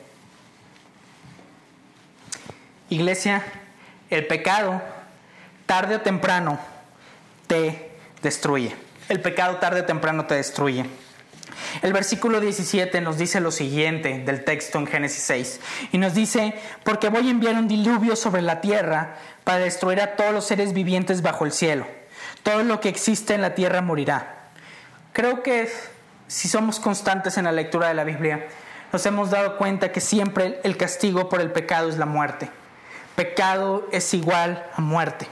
Iglesia, 2.90 3.42
el 4.10 4.26
pecado, 4.26 4.82
tarde 5.66 5.96
o 5.96 6.00
temprano, 6.02 6.60
te 7.46 7.90
destruye 8.22 8.89
el 9.10 9.20
pecado 9.20 9.56
tarde 9.56 9.80
o 9.80 9.84
temprano 9.84 10.24
te 10.26 10.36
destruye. 10.36 10.86
El 11.82 11.92
versículo 11.92 12.40
17 12.40 13.00
nos 13.00 13.18
dice 13.18 13.40
lo 13.40 13.50
siguiente 13.50 14.22
del 14.24 14.44
texto 14.44 14.78
en 14.78 14.86
Génesis 14.86 15.22
6 15.24 15.60
y 15.92 15.98
nos 15.98 16.14
dice, 16.14 16.54
porque 16.84 17.08
voy 17.08 17.26
a 17.26 17.30
enviar 17.30 17.56
un 17.56 17.66
diluvio 17.66 18.14
sobre 18.14 18.40
la 18.40 18.60
tierra 18.60 19.16
para 19.42 19.58
destruir 19.58 20.00
a 20.00 20.14
todos 20.14 20.32
los 20.32 20.46
seres 20.46 20.72
vivientes 20.72 21.22
bajo 21.22 21.44
el 21.44 21.52
cielo. 21.52 21.86
Todo 22.44 22.62
lo 22.62 22.80
que 22.80 22.88
existe 22.88 23.34
en 23.34 23.42
la 23.42 23.54
tierra 23.54 23.82
morirá. 23.82 24.48
Creo 25.12 25.42
que 25.42 25.68
si 26.28 26.48
somos 26.48 26.78
constantes 26.78 27.36
en 27.36 27.44
la 27.44 27.52
lectura 27.52 27.88
de 27.88 27.94
la 27.94 28.04
Biblia, 28.04 28.46
nos 28.92 29.04
hemos 29.06 29.30
dado 29.30 29.58
cuenta 29.58 29.90
que 29.90 30.00
siempre 30.00 30.60
el 30.62 30.76
castigo 30.76 31.28
por 31.28 31.40
el 31.40 31.50
pecado 31.50 31.88
es 31.88 31.98
la 31.98 32.06
muerte. 32.06 32.48
Pecado 33.16 33.88
es 33.90 34.14
igual 34.14 34.64
a 34.76 34.80
muerte. 34.80 35.26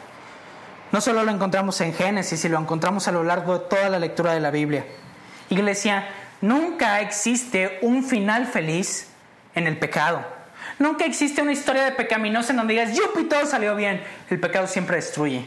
No 0.91 1.01
solo 1.01 1.23
lo 1.23 1.31
encontramos 1.31 1.81
en 1.81 1.93
Génesis, 1.93 2.41
sino 2.41 2.55
lo 2.55 2.63
encontramos 2.63 3.09
a 3.09 3.13
lo 3.13 3.23
largo 3.23 3.59
de 3.59 3.67
toda 3.67 3.89
la 3.89 3.99
lectura 3.99 4.33
de 4.33 4.41
la 4.41 4.51
Biblia. 4.51 4.87
Iglesia, 5.51 6.07
nunca 6.41 7.01
existe 7.01 7.79
un 7.83 8.05
final 8.05 8.47
feliz 8.47 9.09
en 9.55 9.67
el 9.67 9.79
pecado. 9.79 10.25
Nunca 10.79 11.05
existe 11.05 11.43
una 11.43 11.53
historia 11.53 11.85
de 11.85 11.93
pecaminosa 11.93 12.53
en 12.53 12.59
donde 12.59 12.75
digas, 12.75 12.97
yupi, 12.97 13.25
todo 13.25 13.45
salió 13.47 13.75
bien. 13.75 14.03
El 14.31 14.41
pecado 14.41 14.67
siempre 14.67 14.97
destruye. 14.97 15.47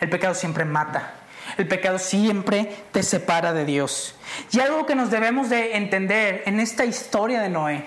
El 0.00 0.08
pecado 0.08 0.34
siempre 0.34 0.64
mata. 0.64 1.14
El 1.58 1.68
pecado 1.68 1.98
siempre 1.98 2.74
te 2.92 3.02
separa 3.02 3.52
de 3.52 3.64
Dios. 3.64 4.14
Y 4.50 4.60
algo 4.60 4.86
que 4.86 4.94
nos 4.94 5.10
debemos 5.10 5.48
de 5.48 5.76
entender 5.76 6.42
en 6.46 6.60
esta 6.60 6.84
historia 6.84 7.40
de 7.40 7.48
Noé 7.48 7.84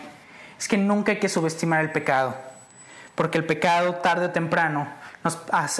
es 0.58 0.68
que 0.68 0.78
nunca 0.78 1.14
hay 1.14 1.20
que 1.20 1.30
subestimar 1.30 1.82
el 1.82 1.92
pecado. 1.92 2.36
Porque 3.16 3.38
el 3.38 3.46
pecado 3.46 3.96
tarde 3.96 4.28
o 4.28 4.32
temprano 4.32 4.88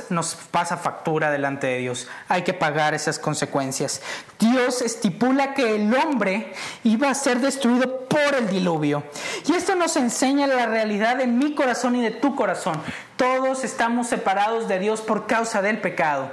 nos, 0.10 0.36
pasa 0.36 0.78
factura 0.78 1.30
delante 1.30 1.68
de 1.68 1.78
Dios. 1.78 2.08
Hay 2.28 2.44
que 2.44 2.54
pagar 2.54 2.96
esas 2.96 3.20
consecuencias. 3.20 4.02
Dios 4.40 4.82
estipula 4.82 5.54
que 5.54 5.76
el 5.76 5.94
hombre 5.94 6.54
iba 6.84 7.10
a 7.10 7.14
ser 7.14 7.40
destruido 7.40 8.08
por 8.08 8.36
el 8.36 8.50
diluvio. 8.50 9.04
Y 9.46 9.54
esto 9.54 9.76
nos 9.76 9.96
enseña 9.98 10.48
la 10.48 10.66
realidad 10.66 11.18
de 11.18 11.28
mi 11.28 11.54
corazón 11.54 11.96
y 11.96 12.02
de 12.02 12.12
tu 12.12 12.36
corazón. 12.36 12.82
Todos 13.18 13.64
estamos 13.64 14.08
separados 14.08 14.68
de 14.68 14.80
Dios 14.80 15.02
por 15.02 15.28
causa 15.28 15.62
del 15.62 15.80
pecado. 15.80 16.32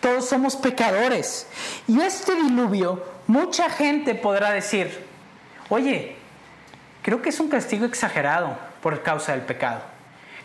Todos 0.00 0.28
somos 0.28 0.56
pecadores. 0.56 1.46
Y 1.88 2.00
este 2.00 2.34
diluvio, 2.34 3.02
mucha 3.26 3.70
gente 3.70 4.14
podrá 4.14 4.50
decir, 4.50 5.06
oye, 5.70 6.16
creo 7.02 7.22
que 7.22 7.30
es 7.30 7.40
un 7.40 7.48
castigo 7.48 7.86
exagerado 7.86 8.56
por 8.82 9.02
causa 9.02 9.32
del 9.32 9.42
pecado. 9.42 9.80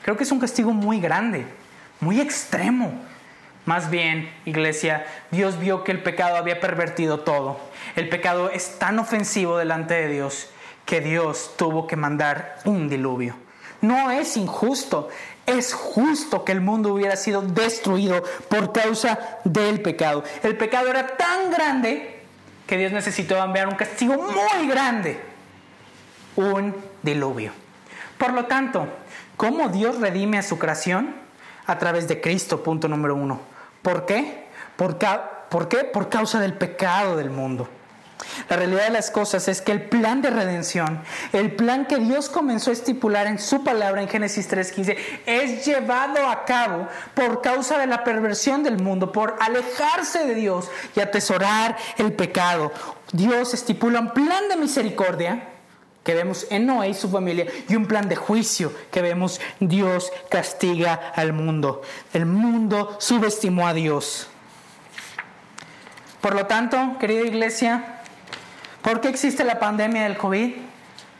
Creo 0.01 0.15
que 0.15 0.23
es 0.23 0.31
un 0.31 0.39
castigo 0.39 0.71
muy 0.71 1.01
grande 1.01 1.45
muy 1.99 2.21
extremo. 2.21 2.93
Más 3.65 3.89
bien, 3.89 4.31
iglesia, 4.45 5.05
Dios 5.31 5.59
vio 5.59 5.83
que 5.83 5.91
el 5.91 6.03
pecado 6.03 6.35
había 6.35 6.59
pervertido 6.59 7.21
todo. 7.21 7.59
El 7.95 8.09
pecado 8.09 8.51
es 8.51 8.77
tan 8.77 8.99
ofensivo 8.99 9.57
delante 9.57 9.95
de 9.95 10.07
Dios 10.07 10.49
que 10.85 11.01
Dios 11.01 11.55
tuvo 11.57 11.87
que 11.87 11.95
mandar 11.95 12.57
un 12.63 12.89
diluvio. 12.89 13.35
No 13.81 14.11
es 14.11 14.37
injusto, 14.37 15.09
es 15.45 15.73
justo 15.73 16.45
que 16.45 16.51
el 16.51 16.61
mundo 16.61 16.93
hubiera 16.93 17.15
sido 17.15 17.41
destruido 17.41 18.23
por 18.49 18.71
causa 18.71 19.39
del 19.43 19.81
pecado. 19.81 20.23
El 20.43 20.57
pecado 20.57 20.89
era 20.89 21.07
tan 21.17 21.51
grande 21.51 22.21
que 22.67 22.77
Dios 22.77 22.91
necesitó 22.91 23.43
enviar 23.43 23.67
un 23.67 23.75
castigo 23.75 24.15
muy 24.15 24.67
grande, 24.67 25.19
un 26.35 26.75
diluvio. 27.03 27.51
Por 28.17 28.33
lo 28.33 28.45
tanto, 28.45 28.87
¿cómo 29.37 29.69
Dios 29.69 29.99
redime 29.99 30.37
a 30.37 30.43
su 30.43 30.57
creación? 30.57 31.24
A 31.67 31.77
través 31.77 32.07
de 32.07 32.21
Cristo, 32.21 32.63
punto 32.63 32.87
número 32.87 33.15
uno. 33.15 33.39
¿Por 33.81 34.05
qué? 34.05 34.45
¿Por, 34.75 34.97
¿Por 35.49 35.67
qué? 35.67 35.83
Por 35.85 36.09
causa 36.09 36.39
del 36.39 36.53
pecado 36.53 37.15
del 37.15 37.29
mundo. 37.29 37.67
La 38.49 38.55
realidad 38.55 38.85
de 38.85 38.91
las 38.91 39.11
cosas 39.11 39.47
es 39.47 39.61
que 39.61 39.71
el 39.71 39.83
plan 39.83 40.21
de 40.21 40.29
redención, 40.29 41.01
el 41.33 41.55
plan 41.55 41.85
que 41.85 41.97
Dios 41.97 42.29
comenzó 42.29 42.69
a 42.69 42.73
estipular 42.73 43.27
en 43.27 43.39
su 43.39 43.63
palabra 43.63 44.01
en 44.01 44.07
Génesis 44.07 44.49
3.15, 44.49 44.97
es 45.25 45.65
llevado 45.65 46.27
a 46.27 46.45
cabo 46.45 46.87
por 47.13 47.41
causa 47.41 47.77
de 47.77 47.87
la 47.87 48.03
perversión 48.03 48.63
del 48.63 48.81
mundo, 48.81 49.11
por 49.11 49.35
alejarse 49.39 50.25
de 50.25 50.35
Dios 50.35 50.69
y 50.95 51.01
atesorar 51.01 51.75
el 51.97 52.13
pecado. 52.13 52.71
Dios 53.11 53.53
estipula 53.53 53.99
un 53.99 54.11
plan 54.11 54.47
de 54.49 54.57
misericordia 54.57 55.54
que 56.05 56.13
vemos 56.13 56.45
en 56.51 56.67
Noé 56.67 56.89
y 56.89 56.93
su 56.93 57.09
familia 57.09 57.47
y 57.67 57.75
un 57.75 57.87
plan 57.87 58.07
de 58.07 58.15
juicio 58.15 58.71
que 58.91 59.01
vemos 59.01 59.41
Dios 59.59 60.13
castiga 60.29 61.11
al 61.15 61.33
mundo. 61.33 61.81
El 62.13 62.27
mundo 62.27 62.95
subestimó 62.99 63.67
a 63.67 63.73
Dios. 63.73 64.27
Por 66.21 66.35
lo 66.35 66.45
tanto, 66.45 66.97
querida 66.99 67.21
iglesia, 67.21 68.01
¿por 68.83 69.01
qué 69.01 69.09
existe 69.09 69.43
la 69.43 69.59
pandemia 69.59 70.03
del 70.03 70.15
COVID? 70.15 70.53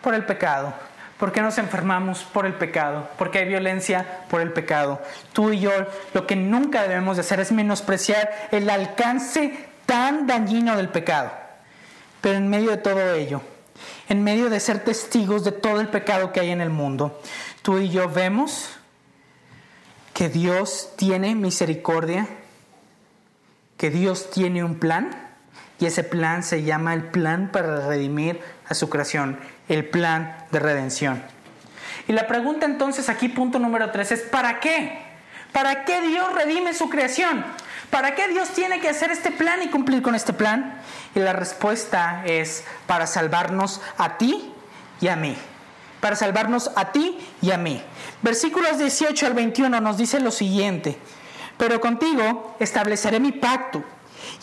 Por 0.03 0.13
el 0.13 0.23
pecado. 0.23 0.71
¿Por 1.17 1.31
qué 1.31 1.41
nos 1.41 1.57
enfermamos? 1.57 2.23
Por 2.23 2.45
el 2.45 2.53
pecado. 2.53 3.09
¿Por 3.17 3.31
qué 3.31 3.39
hay 3.39 3.47
violencia? 3.47 4.05
Por 4.29 4.41
el 4.41 4.53
pecado. 4.53 5.01
Tú 5.33 5.51
y 5.51 5.61
yo 5.61 5.71
lo 6.13 6.27
que 6.27 6.35
nunca 6.35 6.83
debemos 6.83 7.17
de 7.17 7.21
hacer 7.21 7.39
es 7.39 7.51
menospreciar 7.51 8.49
el 8.51 8.69
alcance 8.69 9.67
tan 9.87 10.27
dañino 10.27 10.77
del 10.77 10.89
pecado. 10.89 11.31
Pero 12.21 12.37
en 12.37 12.47
medio 12.49 12.69
de 12.69 12.77
todo 12.77 13.15
ello, 13.15 13.41
en 14.07 14.23
medio 14.23 14.49
de 14.49 14.59
ser 14.59 14.83
testigos 14.83 15.43
de 15.43 15.51
todo 15.51 15.81
el 15.81 15.87
pecado 15.87 16.31
que 16.31 16.39
hay 16.39 16.51
en 16.51 16.61
el 16.61 16.69
mundo, 16.69 17.19
tú 17.61 17.79
y 17.79 17.89
yo 17.89 18.09
vemos 18.09 18.69
que 20.13 20.29
Dios 20.29 20.91
tiene 20.95 21.35
misericordia, 21.35 22.27
que 23.77 23.89
Dios 23.89 24.31
tiene 24.31 24.63
un 24.63 24.79
plan 24.79 25.21
Y 25.77 25.85
ese 25.85 26.03
plan 26.03 26.41
se 26.41 26.63
llama 26.63 26.93
el 26.93 27.03
plan 27.03 27.51
para 27.51 27.85
redimir 27.87 28.39
a 28.69 28.73
su 28.73 28.89
creación, 28.89 29.37
el 29.67 29.89
plan 29.89 30.37
de 30.51 30.59
redención. 30.59 31.21
Y 32.07 32.13
la 32.13 32.27
pregunta 32.27 32.65
entonces 32.65 33.09
aquí, 33.09 33.27
punto 33.27 33.59
número 33.59 33.91
tres, 33.91 34.13
es 34.13 34.21
¿para 34.21 34.61
qué? 34.61 34.99
¿Para 35.51 35.83
qué 35.83 35.99
Dios 36.01 36.33
redime 36.33 36.73
su 36.73 36.89
creación? 36.89 37.43
¿Para 37.89 38.15
qué 38.15 38.27
Dios 38.27 38.49
tiene 38.49 38.79
que 38.79 38.89
hacer 38.89 39.11
este 39.11 39.31
plan 39.31 39.61
y 39.63 39.69
cumplir 39.69 40.01
con 40.01 40.15
este 40.15 40.33
plan? 40.33 40.81
Y 41.13 41.19
la 41.19 41.33
respuesta 41.33 42.23
es 42.25 42.63
para 42.87 43.07
salvarnos 43.07 43.81
a 43.97 44.17
ti 44.17 44.51
y 45.01 45.07
a 45.07 45.15
mí. 45.15 45.35
Para 46.01 46.15
salvarnos 46.15 46.71
a 46.75 46.91
ti 46.91 47.17
y 47.41 47.51
a 47.51 47.57
mí. 47.57 47.81
Versículos 48.21 48.77
18 48.77 49.25
al 49.25 49.33
21 49.33 49.79
nos 49.81 49.97
dice 49.97 50.19
lo 50.19 50.31
siguiente. 50.31 50.97
Pero 51.57 51.79
contigo 51.79 52.55
estableceré 52.59 53.19
mi 53.19 53.31
pacto 53.31 53.83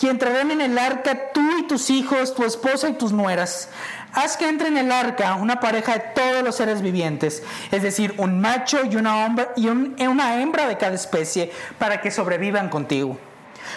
y 0.00 0.08
entrarán 0.08 0.50
en 0.50 0.60
el 0.60 0.78
arca 0.78 1.32
tú 1.32 1.58
y 1.58 1.64
tus 1.64 1.90
hijos, 1.90 2.34
tu 2.34 2.44
esposa 2.44 2.88
y 2.88 2.94
tus 2.94 3.12
nueras. 3.12 3.68
Haz 4.12 4.36
que 4.36 4.48
entre 4.48 4.68
en 4.68 4.78
el 4.78 4.92
arca 4.92 5.34
una 5.34 5.60
pareja 5.60 5.94
de 5.94 6.00
todos 6.14 6.42
los 6.42 6.56
seres 6.56 6.82
vivientes, 6.82 7.42
es 7.70 7.82
decir, 7.82 8.14
un 8.18 8.40
macho 8.40 8.80
y 8.84 8.96
una, 8.96 9.34
y 9.56 9.68
una 9.68 10.40
hembra 10.40 10.68
de 10.68 10.76
cada 10.76 10.94
especie, 10.94 11.50
para 11.78 12.00
que 12.00 12.10
sobrevivan 12.10 12.68
contigo. 12.68 13.18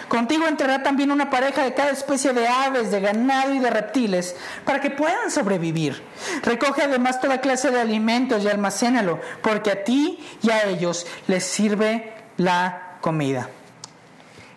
Contigo 0.08 0.46
entrará 0.46 0.82
también 0.82 1.10
una 1.10 1.30
pareja 1.30 1.64
de 1.64 1.74
cada 1.74 1.90
especie 1.90 2.32
de 2.32 2.46
aves, 2.46 2.90
de 2.90 3.00
ganado 3.00 3.54
y 3.54 3.58
de 3.58 3.70
reptiles, 3.70 4.36
para 4.64 4.80
que 4.80 4.90
puedan 4.90 5.30
sobrevivir. 5.30 6.02
Recoge 6.42 6.82
además 6.82 7.20
toda 7.20 7.40
clase 7.40 7.70
de 7.70 7.80
alimentos 7.80 8.44
y 8.44 8.48
almacénalo, 8.48 9.20
porque 9.42 9.70
a 9.70 9.84
ti 9.84 10.18
y 10.42 10.50
a 10.50 10.64
ellos 10.64 11.06
les 11.26 11.44
sirve 11.44 12.12
la 12.36 12.98
comida. 13.00 13.48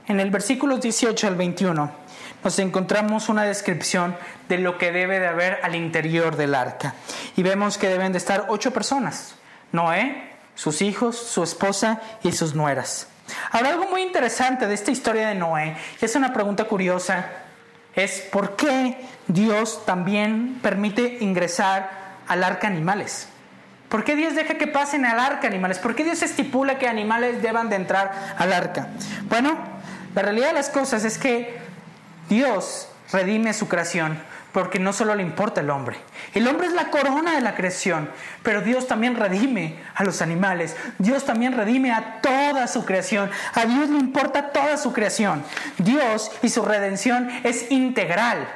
En 0.07 0.19
el 0.19 0.31
versículo 0.31 0.77
18 0.77 1.27
al 1.27 1.35
21 1.35 1.91
nos 2.43 2.59
encontramos 2.59 3.29
una 3.29 3.43
descripción 3.43 4.15
de 4.47 4.57
lo 4.57 4.77
que 4.77 4.91
debe 4.91 5.19
de 5.19 5.27
haber 5.27 5.59
al 5.63 5.75
interior 5.75 6.35
del 6.35 6.55
arca. 6.55 6.95
Y 7.35 7.43
vemos 7.43 7.77
que 7.77 7.89
deben 7.89 8.11
de 8.11 8.17
estar 8.17 8.45
ocho 8.49 8.71
personas. 8.71 9.35
Noé, 9.71 10.31
sus 10.55 10.81
hijos, 10.81 11.17
su 11.17 11.43
esposa 11.43 12.01
y 12.23 12.31
sus 12.31 12.55
nueras. 12.55 13.07
Ahora 13.51 13.69
algo 13.69 13.87
muy 13.89 14.01
interesante 14.01 14.67
de 14.67 14.73
esta 14.73 14.91
historia 14.91 15.27
de 15.29 15.35
Noé, 15.35 15.75
y 16.01 16.05
es 16.05 16.15
una 16.15 16.33
pregunta 16.33 16.65
curiosa, 16.65 17.25
es 17.95 18.21
por 18.31 18.55
qué 18.55 18.97
Dios 19.27 19.85
también 19.85 20.59
permite 20.61 21.17
ingresar 21.21 21.89
al 22.27 22.43
arca 22.43 22.67
animales. 22.67 23.27
¿Por 23.89 24.03
qué 24.03 24.15
Dios 24.15 24.35
deja 24.35 24.55
que 24.55 24.67
pasen 24.67 25.05
al 25.05 25.19
arca 25.19 25.47
animales? 25.47 25.79
¿Por 25.79 25.95
qué 25.95 26.03
Dios 26.03 26.21
estipula 26.21 26.77
que 26.77 26.87
animales 26.87 27.41
deban 27.41 27.69
de 27.69 27.75
entrar 27.75 28.35
al 28.37 28.53
arca? 28.53 28.87
Bueno, 29.27 29.57
la 30.13 30.21
realidad 30.21 30.47
de 30.47 30.53
las 30.53 30.69
cosas 30.69 31.03
es 31.05 31.17
que 31.17 31.57
Dios 32.29 32.87
redime 33.11 33.53
su 33.53 33.67
creación 33.67 34.19
porque 34.51 34.79
no 34.79 34.93
solo 34.93 35.15
le 35.15 35.23
importa 35.23 35.61
el 35.61 35.69
hombre. 35.69 35.97
El 36.33 36.47
hombre 36.47 36.67
es 36.67 36.73
la 36.73 36.89
corona 36.89 37.35
de 37.35 37.41
la 37.41 37.55
creación, 37.55 38.09
pero 38.43 38.61
Dios 38.61 38.87
también 38.87 39.15
redime 39.15 39.79
a 39.95 40.03
los 40.03 40.21
animales. 40.21 40.75
Dios 40.97 41.25
también 41.25 41.53
redime 41.53 41.91
a 41.91 42.21
toda 42.21 42.67
su 42.67 42.85
creación. 42.85 43.29
A 43.53 43.65
Dios 43.65 43.89
le 43.89 43.99
importa 43.99 44.51
toda 44.51 44.77
su 44.77 44.93
creación. 44.93 45.43
Dios 45.77 46.31
y 46.41 46.49
su 46.49 46.63
redención 46.63 47.29
es 47.43 47.71
integral. 47.71 48.47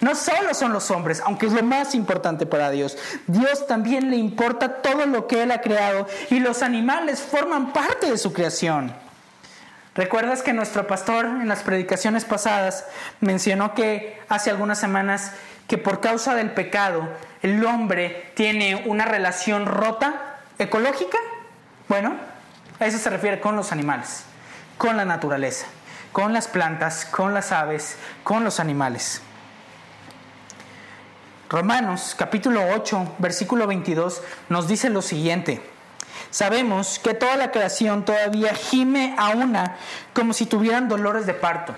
No 0.00 0.14
solo 0.14 0.52
son 0.52 0.72
los 0.72 0.90
hombres, 0.90 1.22
aunque 1.24 1.46
es 1.46 1.52
lo 1.52 1.62
más 1.62 1.94
importante 1.94 2.44
para 2.44 2.70
Dios. 2.70 2.98
Dios 3.26 3.66
también 3.66 4.10
le 4.10 4.16
importa 4.16 4.82
todo 4.82 5.06
lo 5.06 5.26
que 5.26 5.42
Él 5.42 5.50
ha 5.50 5.62
creado 5.62 6.06
y 6.30 6.38
los 6.38 6.62
animales 6.62 7.20
forman 7.20 7.72
parte 7.72 8.10
de 8.10 8.18
su 8.18 8.32
creación. 8.32 9.05
¿Recuerdas 9.96 10.42
que 10.42 10.52
nuestro 10.52 10.86
pastor 10.86 11.24
en 11.24 11.48
las 11.48 11.62
predicaciones 11.62 12.26
pasadas 12.26 12.84
mencionó 13.20 13.74
que 13.74 14.20
hace 14.28 14.50
algunas 14.50 14.78
semanas 14.78 15.32
que 15.68 15.78
por 15.78 16.00
causa 16.00 16.34
del 16.34 16.50
pecado 16.50 17.08
el 17.42 17.64
hombre 17.64 18.30
tiene 18.34 18.84
una 18.86 19.06
relación 19.06 19.64
rota 19.64 20.36
ecológica? 20.58 21.16
Bueno, 21.88 22.14
a 22.78 22.84
eso 22.84 22.98
se 22.98 23.08
refiere 23.08 23.40
con 23.40 23.56
los 23.56 23.72
animales, 23.72 24.24
con 24.76 24.98
la 24.98 25.06
naturaleza, 25.06 25.66
con 26.12 26.34
las 26.34 26.46
plantas, 26.46 27.06
con 27.06 27.32
las 27.32 27.50
aves, 27.50 27.96
con 28.22 28.44
los 28.44 28.60
animales. 28.60 29.22
Romanos 31.48 32.14
capítulo 32.18 32.60
8, 32.74 33.14
versículo 33.16 33.66
22 33.66 34.20
nos 34.50 34.68
dice 34.68 34.90
lo 34.90 35.00
siguiente. 35.00 35.75
Sabemos 36.30 36.98
que 36.98 37.14
toda 37.14 37.36
la 37.36 37.50
creación 37.50 38.04
todavía 38.04 38.54
gime 38.54 39.14
a 39.18 39.30
una 39.30 39.76
como 40.12 40.32
si 40.32 40.46
tuvieran 40.46 40.88
dolores 40.88 41.26
de 41.26 41.34
parto. 41.34 41.74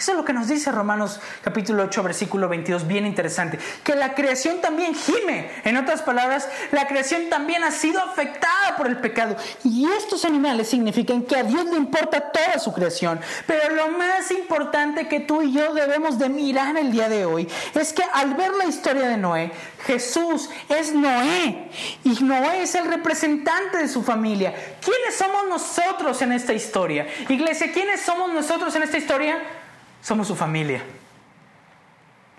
Eso 0.00 0.12
es 0.12 0.16
lo 0.16 0.24
que 0.24 0.32
nos 0.32 0.48
dice 0.48 0.72
Romanos 0.72 1.20
capítulo 1.42 1.82
8, 1.82 2.02
versículo 2.02 2.48
22, 2.48 2.86
bien 2.86 3.04
interesante. 3.04 3.58
Que 3.84 3.94
la 3.94 4.14
creación 4.14 4.62
también 4.62 4.94
gime. 4.94 5.50
En 5.62 5.76
otras 5.76 6.00
palabras, 6.00 6.48
la 6.72 6.88
creación 6.88 7.28
también 7.28 7.62
ha 7.64 7.70
sido 7.70 8.00
afectada 8.00 8.78
por 8.78 8.86
el 8.86 8.96
pecado. 8.96 9.36
Y 9.62 9.86
estos 9.98 10.24
animales 10.24 10.68
significan 10.68 11.20
que 11.24 11.36
a 11.36 11.42
Dios 11.42 11.66
le 11.66 11.76
importa 11.76 12.32
toda 12.32 12.58
su 12.58 12.72
creación. 12.72 13.20
Pero 13.46 13.74
lo 13.74 13.88
más 13.88 14.30
importante 14.30 15.06
que 15.06 15.20
tú 15.20 15.42
y 15.42 15.52
yo 15.52 15.74
debemos 15.74 16.18
de 16.18 16.30
mirar 16.30 16.78
el 16.78 16.92
día 16.92 17.10
de 17.10 17.26
hoy 17.26 17.46
es 17.74 17.92
que 17.92 18.02
al 18.14 18.32
ver 18.32 18.52
la 18.54 18.64
historia 18.64 19.06
de 19.06 19.18
Noé, 19.18 19.52
Jesús 19.84 20.48
es 20.70 20.94
Noé. 20.94 21.68
Y 22.04 22.24
Noé 22.24 22.62
es 22.62 22.74
el 22.74 22.86
representante 22.86 23.76
de 23.76 23.88
su 23.88 24.02
familia. 24.02 24.54
¿Quiénes 24.80 25.16
somos 25.18 25.46
nosotros 25.46 26.22
en 26.22 26.32
esta 26.32 26.54
historia? 26.54 27.06
Iglesia, 27.28 27.70
¿quiénes 27.70 28.00
somos 28.00 28.32
nosotros 28.32 28.74
en 28.76 28.84
esta 28.84 28.96
historia? 28.96 29.59
Somos 30.02 30.28
su 30.28 30.34
familia. 30.34 30.82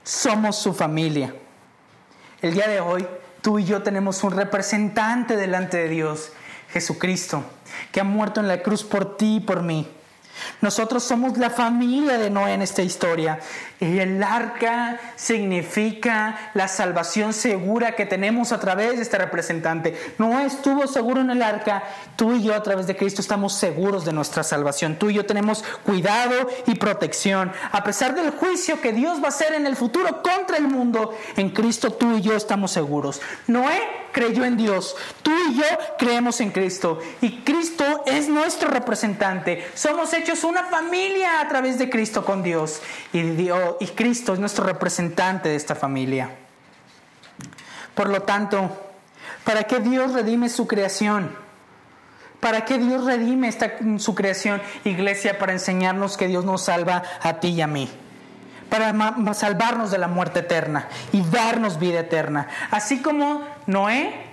Somos 0.04 0.58
su 0.58 0.74
familia. 0.74 1.34
El 2.41 2.54
día 2.54 2.67
de 2.67 2.82
hoy, 2.82 3.06
tú 3.41 3.60
y 3.60 3.65
yo 3.65 3.84
tenemos 3.84 4.24
un 4.24 4.32
representante 4.32 5.36
delante 5.36 5.78
de 5.78 5.89
Dios, 5.89 6.32
Jesucristo, 6.71 7.43
que 7.91 8.02
ha 8.02 8.04
muerto 8.04 8.39
en 8.39 8.47
la 8.47 8.63
cruz 8.63 8.84
por 8.84 9.17
ti 9.17 9.36
y 9.36 9.39
por 9.39 9.62
mí. 9.62 9.88
Nosotros 10.62 11.04
somos 11.04 11.38
la 11.38 11.50
familia 11.50 12.17
de 12.17 12.30
Noé 12.30 12.54
en 12.54 12.62
esta 12.62 12.82
historia. 12.82 13.39
Y 13.82 13.98
el 13.98 14.22
arca 14.22 15.00
significa 15.15 16.52
la 16.54 16.67
salvación 16.67 17.34
segura 17.34 17.96
que 17.96 18.06
tenemos 18.06 18.52
a 18.52 18.60
través 18.60 18.98
de 18.98 19.02
este 19.02 19.17
representante. 19.17 20.00
Noé 20.20 20.46
estuvo 20.46 20.86
seguro 20.86 21.22
en 21.22 21.32
el 21.32 21.41
arca. 21.41 21.82
Tú 22.15 22.36
y 22.36 22.44
yo 22.44 22.54
a 22.54 22.62
través 22.62 22.86
de 22.86 22.96
Cristo 22.96 23.22
estamos 23.22 23.56
seguros 23.56 24.06
de 24.06 24.13
nuestra 24.13 24.44
salvación. 24.44 24.98
Tú 24.98 25.10
y 25.10 25.15
yo 25.15 25.26
tenemos 25.26 25.63
cuidado 25.84 26.48
y 26.67 26.76
protección. 26.76 27.52
A 27.72 27.84
pesar 27.84 28.13
del 28.13 28.30
juicio 28.30 28.80
que 28.82 28.94
Dios 28.94 29.20
va 29.20 29.26
a 29.26 29.30
hacer 29.30 29.56
en 29.56 29.65
el 29.65 29.76
futuro 29.76 30.22
contra 30.22 30.58
el 30.58 30.67
mundo, 30.67 31.17
en 31.36 31.50
Cristo 31.50 31.91
tú 31.91 32.17
y 32.17 32.22
yo 32.22 32.36
estamos 32.36 32.70
seguros. 32.70 33.20
Noé 33.48 33.82
creyó 34.12 34.46
en 34.46 34.58
Dios. 34.58 34.96
Tú 35.24 35.32
y 35.50 35.56
yo 35.56 35.65
creemos 35.98 36.39
en 36.41 36.52
Cristo. 36.52 37.00
Y 37.22 37.39
Cristo 37.39 38.04
es 38.06 38.30
nuestro 38.30 38.70
representante. 38.70 39.65
Somos 39.74 40.13
hechos 40.13 40.44
una 40.44 40.65
familia 40.65 41.41
a 41.41 41.48
través 41.48 41.80
de 41.80 41.89
Cristo 41.89 42.24
con 42.24 42.44
Dios. 42.44 42.82
Y 43.13 43.22
Dios 43.22 43.70
y 43.79 43.88
Cristo 43.88 44.34
es 44.34 44.39
nuestro 44.39 44.65
representante 44.65 45.49
de 45.49 45.55
esta 45.55 45.75
familia. 45.75 46.29
Por 47.95 48.10
lo 48.10 48.21
tanto, 48.23 48.69
¿para 49.43 49.63
qué 49.63 49.79
Dios 49.79 50.13
redime 50.13 50.49
su 50.49 50.67
creación? 50.67 51.36
¿Para 52.39 52.65
qué 52.65 52.79
Dios 52.79 53.05
redime 53.05 53.47
esta, 53.47 53.73
su 53.97 54.15
creación, 54.15 54.62
iglesia? 54.84 55.38
Para 55.38 55.51
enseñarnos 55.51 56.17
que 56.17 56.27
Dios 56.27 56.43
nos 56.43 56.63
salva 56.63 57.03
a 57.21 57.39
ti 57.39 57.49
y 57.49 57.62
a 57.62 57.67
mí. 57.67 57.89
Para 58.69 58.93
salvarnos 59.34 59.91
de 59.91 59.97
la 59.97 60.07
muerte 60.07 60.39
eterna 60.39 60.88
y 61.12 61.21
darnos 61.23 61.77
vida 61.77 61.99
eterna. 61.99 62.47
Así 62.71 63.01
como 63.01 63.45
Noé 63.67 64.31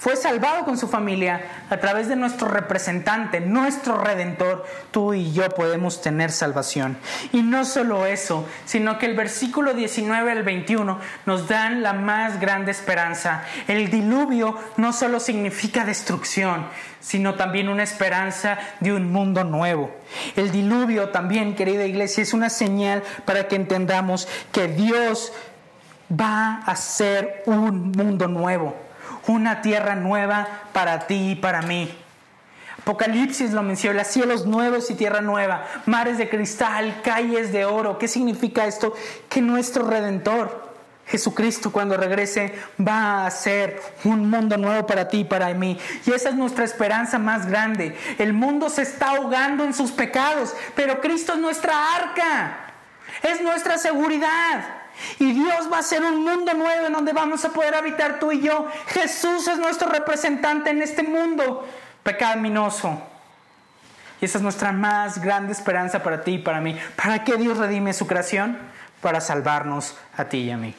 fue 0.00 0.16
salvado 0.16 0.64
con 0.64 0.78
su 0.78 0.88
familia 0.88 1.42
a 1.68 1.76
través 1.76 2.08
de 2.08 2.16
nuestro 2.16 2.48
representante, 2.48 3.38
nuestro 3.38 4.02
redentor. 4.02 4.64
Tú 4.90 5.12
y 5.12 5.30
yo 5.30 5.46
podemos 5.50 6.00
tener 6.00 6.32
salvación. 6.32 6.96
Y 7.34 7.42
no 7.42 7.66
solo 7.66 8.06
eso, 8.06 8.48
sino 8.64 8.98
que 8.98 9.04
el 9.04 9.14
versículo 9.14 9.74
19 9.74 10.32
al 10.32 10.42
21 10.42 10.98
nos 11.26 11.48
dan 11.48 11.82
la 11.82 11.92
más 11.92 12.40
grande 12.40 12.70
esperanza. 12.70 13.44
El 13.68 13.90
diluvio 13.90 14.56
no 14.78 14.94
solo 14.94 15.20
significa 15.20 15.84
destrucción, 15.84 16.64
sino 17.00 17.34
también 17.34 17.68
una 17.68 17.82
esperanza 17.82 18.56
de 18.80 18.94
un 18.94 19.12
mundo 19.12 19.44
nuevo. 19.44 19.94
El 20.34 20.50
diluvio 20.50 21.10
también, 21.10 21.54
querida 21.54 21.84
iglesia, 21.84 22.22
es 22.22 22.32
una 22.32 22.48
señal 22.48 23.02
para 23.26 23.48
que 23.48 23.56
entendamos 23.56 24.28
que 24.50 24.66
Dios 24.66 25.30
va 26.10 26.62
a 26.64 26.74
ser 26.74 27.42
un 27.44 27.92
mundo 27.92 28.28
nuevo 28.28 28.88
una 29.26 29.62
tierra 29.62 29.94
nueva 29.94 30.46
para 30.72 31.06
ti 31.06 31.32
y 31.32 31.36
para 31.36 31.62
mí. 31.62 31.90
Apocalipsis 32.80 33.52
lo 33.52 33.62
menciona, 33.62 34.04
cielos 34.04 34.46
nuevos 34.46 34.90
y 34.90 34.94
tierra 34.94 35.20
nueva, 35.20 35.66
mares 35.84 36.16
de 36.16 36.30
cristal, 36.30 37.02
calles 37.04 37.52
de 37.52 37.66
oro. 37.66 37.98
¿Qué 37.98 38.08
significa 38.08 38.66
esto? 38.66 38.94
Que 39.28 39.42
nuestro 39.42 39.86
redentor, 39.86 40.70
Jesucristo, 41.06 41.72
cuando 41.72 41.98
regrese, 41.98 42.54
va 42.80 42.94
a 43.22 43.26
hacer 43.26 43.82
un 44.04 44.30
mundo 44.30 44.56
nuevo 44.56 44.86
para 44.86 45.08
ti 45.08 45.18
y 45.18 45.24
para 45.24 45.52
mí. 45.52 45.78
Y 46.06 46.12
esa 46.12 46.30
es 46.30 46.36
nuestra 46.36 46.64
esperanza 46.64 47.18
más 47.18 47.46
grande. 47.46 47.94
El 48.18 48.32
mundo 48.32 48.70
se 48.70 48.82
está 48.82 49.10
ahogando 49.10 49.62
en 49.64 49.74
sus 49.74 49.92
pecados, 49.92 50.54
pero 50.74 51.00
Cristo 51.00 51.34
es 51.34 51.38
nuestra 51.38 51.94
arca. 51.96 52.72
Es 53.22 53.42
nuestra 53.42 53.76
seguridad. 53.76 54.79
Y 55.18 55.32
Dios 55.32 55.70
va 55.72 55.78
a 55.78 55.80
hacer 55.80 56.02
un 56.02 56.24
mundo 56.24 56.54
nuevo 56.54 56.86
en 56.86 56.92
donde 56.92 57.12
vamos 57.12 57.44
a 57.44 57.50
poder 57.50 57.74
habitar 57.74 58.18
tú 58.18 58.32
y 58.32 58.40
yo. 58.40 58.66
Jesús 58.88 59.46
es 59.48 59.58
nuestro 59.58 59.88
representante 59.88 60.70
en 60.70 60.82
este 60.82 61.02
mundo 61.02 61.66
pecaminoso. 62.02 63.02
Y 64.20 64.26
esa 64.26 64.38
es 64.38 64.42
nuestra 64.42 64.72
más 64.72 65.20
grande 65.20 65.52
esperanza 65.52 66.02
para 66.02 66.22
ti 66.22 66.32
y 66.32 66.38
para 66.38 66.60
mí. 66.60 66.78
¿Para 66.96 67.24
qué 67.24 67.36
Dios 67.36 67.58
redime 67.58 67.92
su 67.92 68.06
creación? 68.06 68.58
Para 69.00 69.20
salvarnos 69.20 69.96
a 70.16 70.24
ti 70.24 70.38
y 70.38 70.50
a 70.50 70.56
mí. 70.56 70.74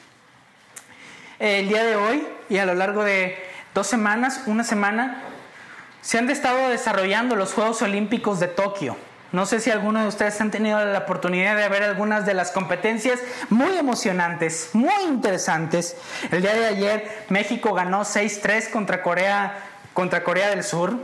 El 1.40 1.70
día 1.70 1.84
de 1.84 1.96
hoy 1.96 2.28
y 2.50 2.58
a 2.58 2.66
lo 2.66 2.76
largo 2.76 3.04
de 3.04 3.36
dos 3.74 3.88
semanas, 3.88 4.44
una 4.46 4.64
semana, 4.64 5.24
se 6.02 6.20
han 6.20 6.30
estado 6.30 6.70
desarrollando 6.70 7.36
los 7.36 7.54
Juegos 7.54 7.82
Olímpicos 7.82 8.40
de 8.40 8.48
Tokio. 8.48 8.96
No 9.32 9.46
sé 9.46 9.62
si 9.62 9.72
alguno 9.72 10.02
de 10.02 10.08
ustedes 10.08 10.42
han 10.42 10.52
tenido 10.52 10.84
la 10.84 11.00
oportunidad 11.00 11.56
de 11.56 11.70
ver 11.70 11.84
algunas 11.84 12.26
de 12.26 12.34
las 12.34 12.52
competencias 12.52 13.20
muy 13.50 13.78
emocionantes, 13.78 14.72
muy 14.74 15.04
interesantes. 15.06 15.96
El 16.32 16.42
día 16.42 16.54
de 16.54 16.66
ayer 16.66 17.26
México 17.30 17.74
ganó 17.74 18.02
6-3 18.02 18.70
contra 18.70 19.02
Corea, 19.02 19.58
contra 19.94 20.24
Corea 20.24 20.50
del 20.50 20.64
Sur. 20.66 20.98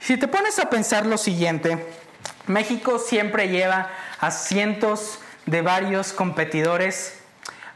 Si 0.00 0.16
te 0.16 0.28
pones 0.28 0.58
a 0.58 0.70
pensar 0.70 1.04
lo 1.04 1.18
siguiente, 1.18 1.86
México 2.46 2.98
siempre 2.98 3.48
lleva 3.48 3.90
a 4.18 4.30
cientos 4.30 5.18
de 5.44 5.60
varios 5.60 6.14
competidores 6.14 7.18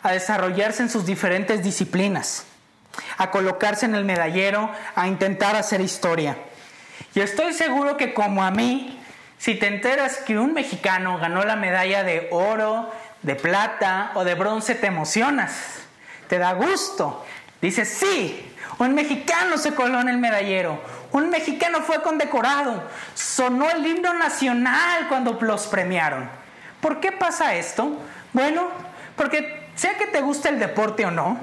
a 0.03 0.13
desarrollarse 0.13 0.83
en 0.83 0.89
sus 0.89 1.05
diferentes 1.05 1.63
disciplinas, 1.63 2.45
a 3.19 3.31
colocarse 3.31 3.85
en 3.85 3.95
el 3.95 4.05
medallero, 4.05 4.71
a 4.95 5.07
intentar 5.07 5.55
hacer 5.55 5.83
historia. 5.83 6.39
Y 7.15 7.21
estoy 7.21 7.53
seguro 7.53 7.97
que 7.97 8.15
como 8.15 8.43
a 8.43 8.51
mí, 8.51 9.01
si 9.39 9.55
te 9.55 9.67
enteras 9.67 10.19
que 10.19 10.39
un 10.39 10.55
mexicano 10.55 11.19
ganó 11.19 11.45
la 11.45 11.57
medalla 11.57 12.03
de 12.03 12.29
oro, 12.31 12.91
de 13.23 13.35
plata 13.35 14.13
o 14.15 14.25
de 14.25 14.35
bronce, 14.35 14.75
te 14.75 14.87
emocionas, 14.87 15.53
te 16.29 16.39
da 16.39 16.53
gusto. 16.55 17.25
Dices, 17.61 17.89
sí, 17.89 18.53
un 18.79 18.95
mexicano 18.95 19.59
se 19.59 19.75
coló 19.75 20.01
en 20.01 20.09
el 20.09 20.19
medallero, 20.19 20.81
un 21.13 21.31
mexicano 21.31 21.81
fue 21.81 22.03
condecorado, 22.03 22.83
sonó 23.15 23.71
el 23.71 23.87
himno 23.87 24.15
nacional 24.15 25.09
cuando 25.09 25.39
los 25.41 25.67
premiaron. 25.67 26.29
¿Por 26.81 27.01
qué 27.01 27.13
pasa 27.13 27.55
esto? 27.55 27.99
Bueno, 28.33 28.69
porque 29.17 29.71
sea 29.75 29.95
que 29.95 30.07
te 30.07 30.21
guste 30.21 30.49
el 30.49 30.59
deporte 30.59 31.07
o 31.07 31.11
no, 31.11 31.39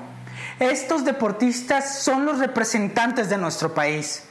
estos 0.59 1.05
deportistas 1.05 1.99
son 2.03 2.25
los 2.25 2.39
representantes 2.39 3.29
de 3.29 3.37
nuestro 3.37 3.73
país. 3.73 4.23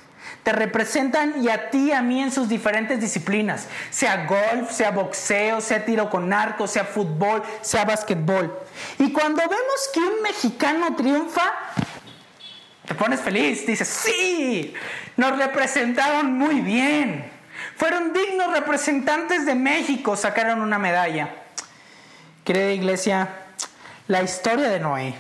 Te 0.43 0.53
representan 0.53 1.43
y 1.43 1.49
a 1.49 1.71
ti 1.71 1.93
a 1.93 2.03
mí 2.03 2.21
en 2.21 2.33
sus 2.33 2.49
diferentes 2.49 3.01
disciplinas, 3.01 3.69
sea 3.91 4.27
golf, 4.27 4.73
sea 4.73 4.91
boxeo, 4.91 5.61
sea 5.61 5.85
tiro 5.85 6.11
con 6.11 6.33
arco, 6.33 6.67
sea 6.67 6.85
fútbol, 6.85 7.43
sea 7.61 7.85
básquetbol. 7.85 8.53
Y 8.99 9.13
cuando 9.13 9.41
vemos 9.43 9.91
que 9.95 10.01
un 10.01 10.21
mexicano 10.23 10.97
triunfa, 10.97 11.53
te 12.87 12.95
pones 12.97 13.21
feliz, 13.21 13.65
dices, 13.65 13.87
sí, 13.87 14.75
nos 15.17 15.39
representaron 15.39 16.33
muy 16.37 16.61
bien. 16.61 17.31
Fueron 17.77 18.13
dignos 18.13 18.53
representantes 18.53 19.47
de 19.47 19.55
México, 19.55 20.17
sacaron 20.17 20.61
una 20.61 20.79
medalla. 20.79 21.29
Querida 22.45 22.73
iglesia, 22.73 23.29
la 24.09 24.23
historia 24.23 24.69
de 24.69 24.81
Noé 24.81 25.15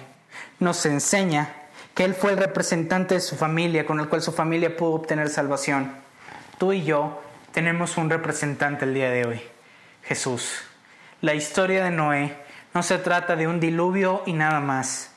nos 0.58 0.84
enseña 0.84 1.61
que 1.94 2.04
él 2.04 2.14
fue 2.14 2.32
el 2.32 2.38
representante 2.38 3.14
de 3.14 3.20
su 3.20 3.36
familia, 3.36 3.86
con 3.86 4.00
el 4.00 4.08
cual 4.08 4.22
su 4.22 4.32
familia 4.32 4.76
pudo 4.76 4.92
obtener 4.92 5.28
salvación. 5.28 5.92
Tú 6.58 6.72
y 6.72 6.84
yo 6.84 7.20
tenemos 7.52 7.96
un 7.96 8.08
representante 8.08 8.84
el 8.84 8.94
día 8.94 9.10
de 9.10 9.26
hoy, 9.26 9.42
Jesús. 10.02 10.62
La 11.20 11.34
historia 11.34 11.84
de 11.84 11.90
Noé 11.90 12.36
no 12.74 12.82
se 12.82 12.98
trata 12.98 13.36
de 13.36 13.46
un 13.46 13.60
diluvio 13.60 14.22
y 14.26 14.32
nada 14.32 14.60
más. 14.60 15.10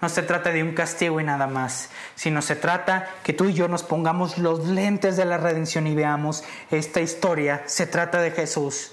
No 0.00 0.08
se 0.08 0.22
trata 0.22 0.50
de 0.50 0.64
un 0.64 0.72
castigo 0.72 1.20
y 1.20 1.24
nada 1.24 1.46
más, 1.46 1.90
sino 2.16 2.42
se 2.42 2.56
trata 2.56 3.08
que 3.22 3.32
tú 3.32 3.44
y 3.44 3.52
yo 3.52 3.68
nos 3.68 3.84
pongamos 3.84 4.36
los 4.38 4.66
lentes 4.66 5.16
de 5.16 5.24
la 5.24 5.38
redención 5.38 5.86
y 5.86 5.94
veamos 5.94 6.42
esta 6.72 7.00
historia. 7.00 7.62
Se 7.66 7.86
trata 7.86 8.20
de 8.20 8.32
Jesús, 8.32 8.92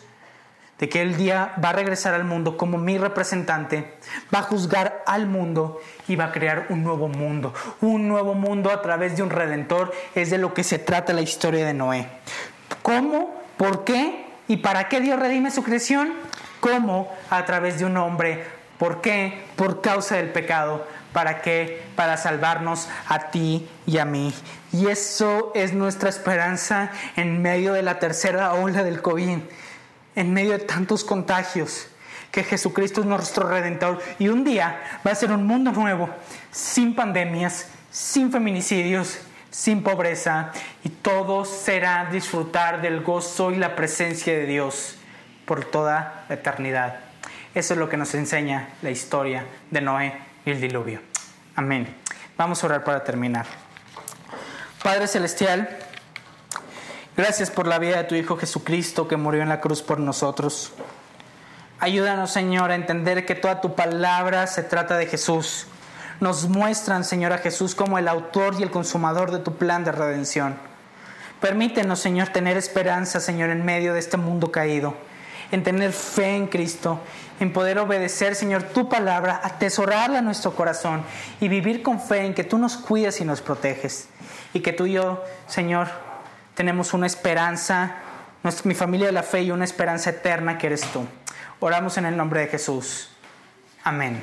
de 0.80 0.90
que 0.90 1.02
el 1.02 1.18
día 1.18 1.54
va 1.64 1.70
a 1.70 1.74
regresar 1.74 2.14
al 2.14 2.24
mundo 2.24 2.58
como 2.58 2.78
mi 2.78 2.98
representante, 2.98 3.94
va 4.34 4.40
a 4.40 4.44
juzgar 4.44 5.04
al 5.06 5.28
mundo 5.28 5.80
y 6.08 6.16
va 6.16 6.26
a 6.26 6.32
crear 6.32 6.68
un 6.70 6.84
nuevo 6.84 7.08
mundo. 7.08 7.54
Un 7.82 8.08
nuevo 8.08 8.34
mundo 8.34 8.72
a 8.72 8.82
través 8.82 9.18
de 9.18 9.24
un 9.24 9.30
redentor 9.30 9.92
es 10.16 10.30
de 10.30 10.38
lo 10.38 10.54
que 10.54 10.64
se 10.64 10.80
trata 10.80 11.14
la 11.14 11.22
historia 11.22 11.66
de 11.66 11.74
Noé. 11.74 12.08
¿Cómo? 12.82 13.42
¿Por 13.58 13.84
qué? 13.84 14.26
¿Y 14.48 14.58
para 14.58 14.88
qué 14.88 15.02
Dios 15.02 15.20
redime 15.20 15.52
su 15.52 15.64
creación? 15.64 16.14
¿Cómo? 16.60 17.12
A 17.30 17.46
través 17.46 17.78
de 17.80 17.86
un 17.86 17.98
hombre. 17.98 18.44
¿Por 18.78 19.02
qué? 19.02 19.44
Por 19.58 19.82
causa 19.82 20.16
del 20.16 20.30
pecado 20.30 20.86
¿Para 21.14 21.42
qué? 21.42 21.82
Para 21.96 22.18
salvarnos 22.18 22.88
a 23.08 23.32
ti 23.32 23.68
y 23.88 23.98
a 23.98 24.06
mí. 24.06 24.34
Y 24.72 24.88
eso 24.88 25.52
es 25.56 25.74
nuestra 25.74 26.10
esperanza 26.10 26.92
en 27.16 27.42
medio 27.42 27.74
de 27.74 27.82
la 27.82 27.98
tercera 27.98 28.54
ola 28.54 28.84
del 28.84 29.02
COVID, 29.02 29.40
en 30.20 30.34
medio 30.34 30.52
de 30.52 30.60
tantos 30.60 31.06
contagios, 31.06 31.88
que 32.30 32.44
Jesucristo 32.44 33.00
es 33.00 33.08
nuestro 33.08 33.48
redentor. 33.48 34.02
Y 34.20 34.28
un 34.28 34.44
día 34.44 35.00
va 35.08 35.12
a 35.12 35.16
ser 35.16 35.32
un 35.32 35.48
mundo 35.48 35.72
nuevo, 35.72 36.10
sin 36.52 36.94
pandemias, 36.94 37.68
sin 37.90 38.30
feminicidios, 38.30 39.18
sin 39.50 39.82
pobreza, 39.82 40.52
y 40.84 40.90
todo 40.90 41.46
será 41.46 42.10
disfrutar 42.12 42.82
del 42.82 43.02
gozo 43.02 43.52
y 43.52 43.56
la 43.56 43.78
presencia 43.78 44.34
de 44.34 44.46
Dios 44.46 44.98
por 45.46 45.64
toda 45.64 46.26
la 46.28 46.36
eternidad. 46.36 47.00
Eso 47.56 47.74
es 47.74 47.80
lo 47.80 47.88
que 47.88 47.96
nos 47.96 48.14
enseña 48.14 48.68
la 48.82 48.92
historia 48.92 49.46
de 49.72 49.80
Noé 49.80 50.14
y 50.46 50.52
el 50.52 50.60
diluvio. 50.60 51.00
Amén. 51.56 51.96
Vamos 52.38 52.62
a 52.62 52.68
orar 52.68 52.84
para 52.84 53.06
terminar. 53.06 53.46
Padre 54.84 55.08
Celestial, 55.08 55.78
gracias 57.20 57.52
por 57.52 57.68
la 57.68 57.80
vida 57.80 57.98
de 57.98 58.06
tu 58.06 58.16
Hijo 58.16 58.38
Jesucristo 58.38 59.10
que 59.10 59.18
murió 59.18 59.42
en 59.42 59.50
la 59.50 59.60
cruz 59.60 59.82
por 59.82 60.00
nosotros. 60.00 60.72
Ayúdanos, 61.82 62.32
Señor, 62.32 62.72
a 62.72 62.76
entender 62.76 63.26
que 63.26 63.36
toda 63.36 63.60
tu 63.60 63.76
palabra 63.76 64.48
se 64.48 64.64
trata 64.64 64.98
de 64.98 65.06
Jesús. 65.06 65.68
Nos 66.22 66.48
muestran, 66.48 67.04
Señor, 67.04 67.34
a 67.34 67.40
Jesús 67.40 67.76
como 67.76 67.98
el 67.98 68.08
autor 68.08 68.56
y 68.58 68.64
el 68.64 68.72
consumador 68.72 69.32
de 69.32 69.40
tu 69.40 69.58
plan 69.58 69.84
de 69.84 69.92
redención. 69.92 70.56
Permítenos, 71.42 72.00
Señor, 72.00 72.30
tener 72.30 72.56
esperanza, 72.56 73.20
Señor, 73.20 73.50
en 73.50 73.66
medio 73.66 73.94
de 73.94 74.00
este 74.00 74.16
mundo 74.16 74.50
caído, 74.50 74.94
en 75.52 75.64
tener 75.64 75.92
fe 75.92 76.38
en 76.38 76.48
Cristo 76.48 77.02
en 77.40 77.54
poder 77.54 77.80
obedecer, 77.80 78.36
Señor, 78.36 78.64
tu 78.64 78.90
palabra, 78.90 79.40
atesorarla 79.44 80.20
en 80.20 80.26
nuestro 80.26 80.56
corazón 80.56 81.04
y 81.40 81.48
vivir 81.48 81.82
con 81.82 82.02
fe 82.02 82.26
en 82.26 82.34
que 82.34 82.44
tú 82.44 82.58
nos 82.58 82.76
cuidas 82.76 83.22
y 83.22 83.26
nos 83.26 83.42
proteges. 83.42 84.10
Y 84.54 84.60
que 84.60 84.74
tú 84.74 84.86
y 84.86 84.94
yo, 84.94 85.24
Señor, 85.48 85.88
tenemos 86.60 86.94
una 86.94 87.08
esperanza, 87.08 87.96
mi 88.66 88.76
familia 88.76 89.06
de 89.06 89.14
la 89.14 89.24
fe 89.24 89.44
y 89.44 89.52
una 89.52 89.64
esperanza 89.64 90.10
eterna 90.10 90.58
que 90.58 90.68
eres 90.68 90.82
tú. 90.92 91.08
Oramos 91.62 91.98
en 91.98 92.06
el 92.06 92.18
nombre 92.18 92.42
de 92.42 92.48
Jesús. 92.48 93.12
Amén. 93.86 94.22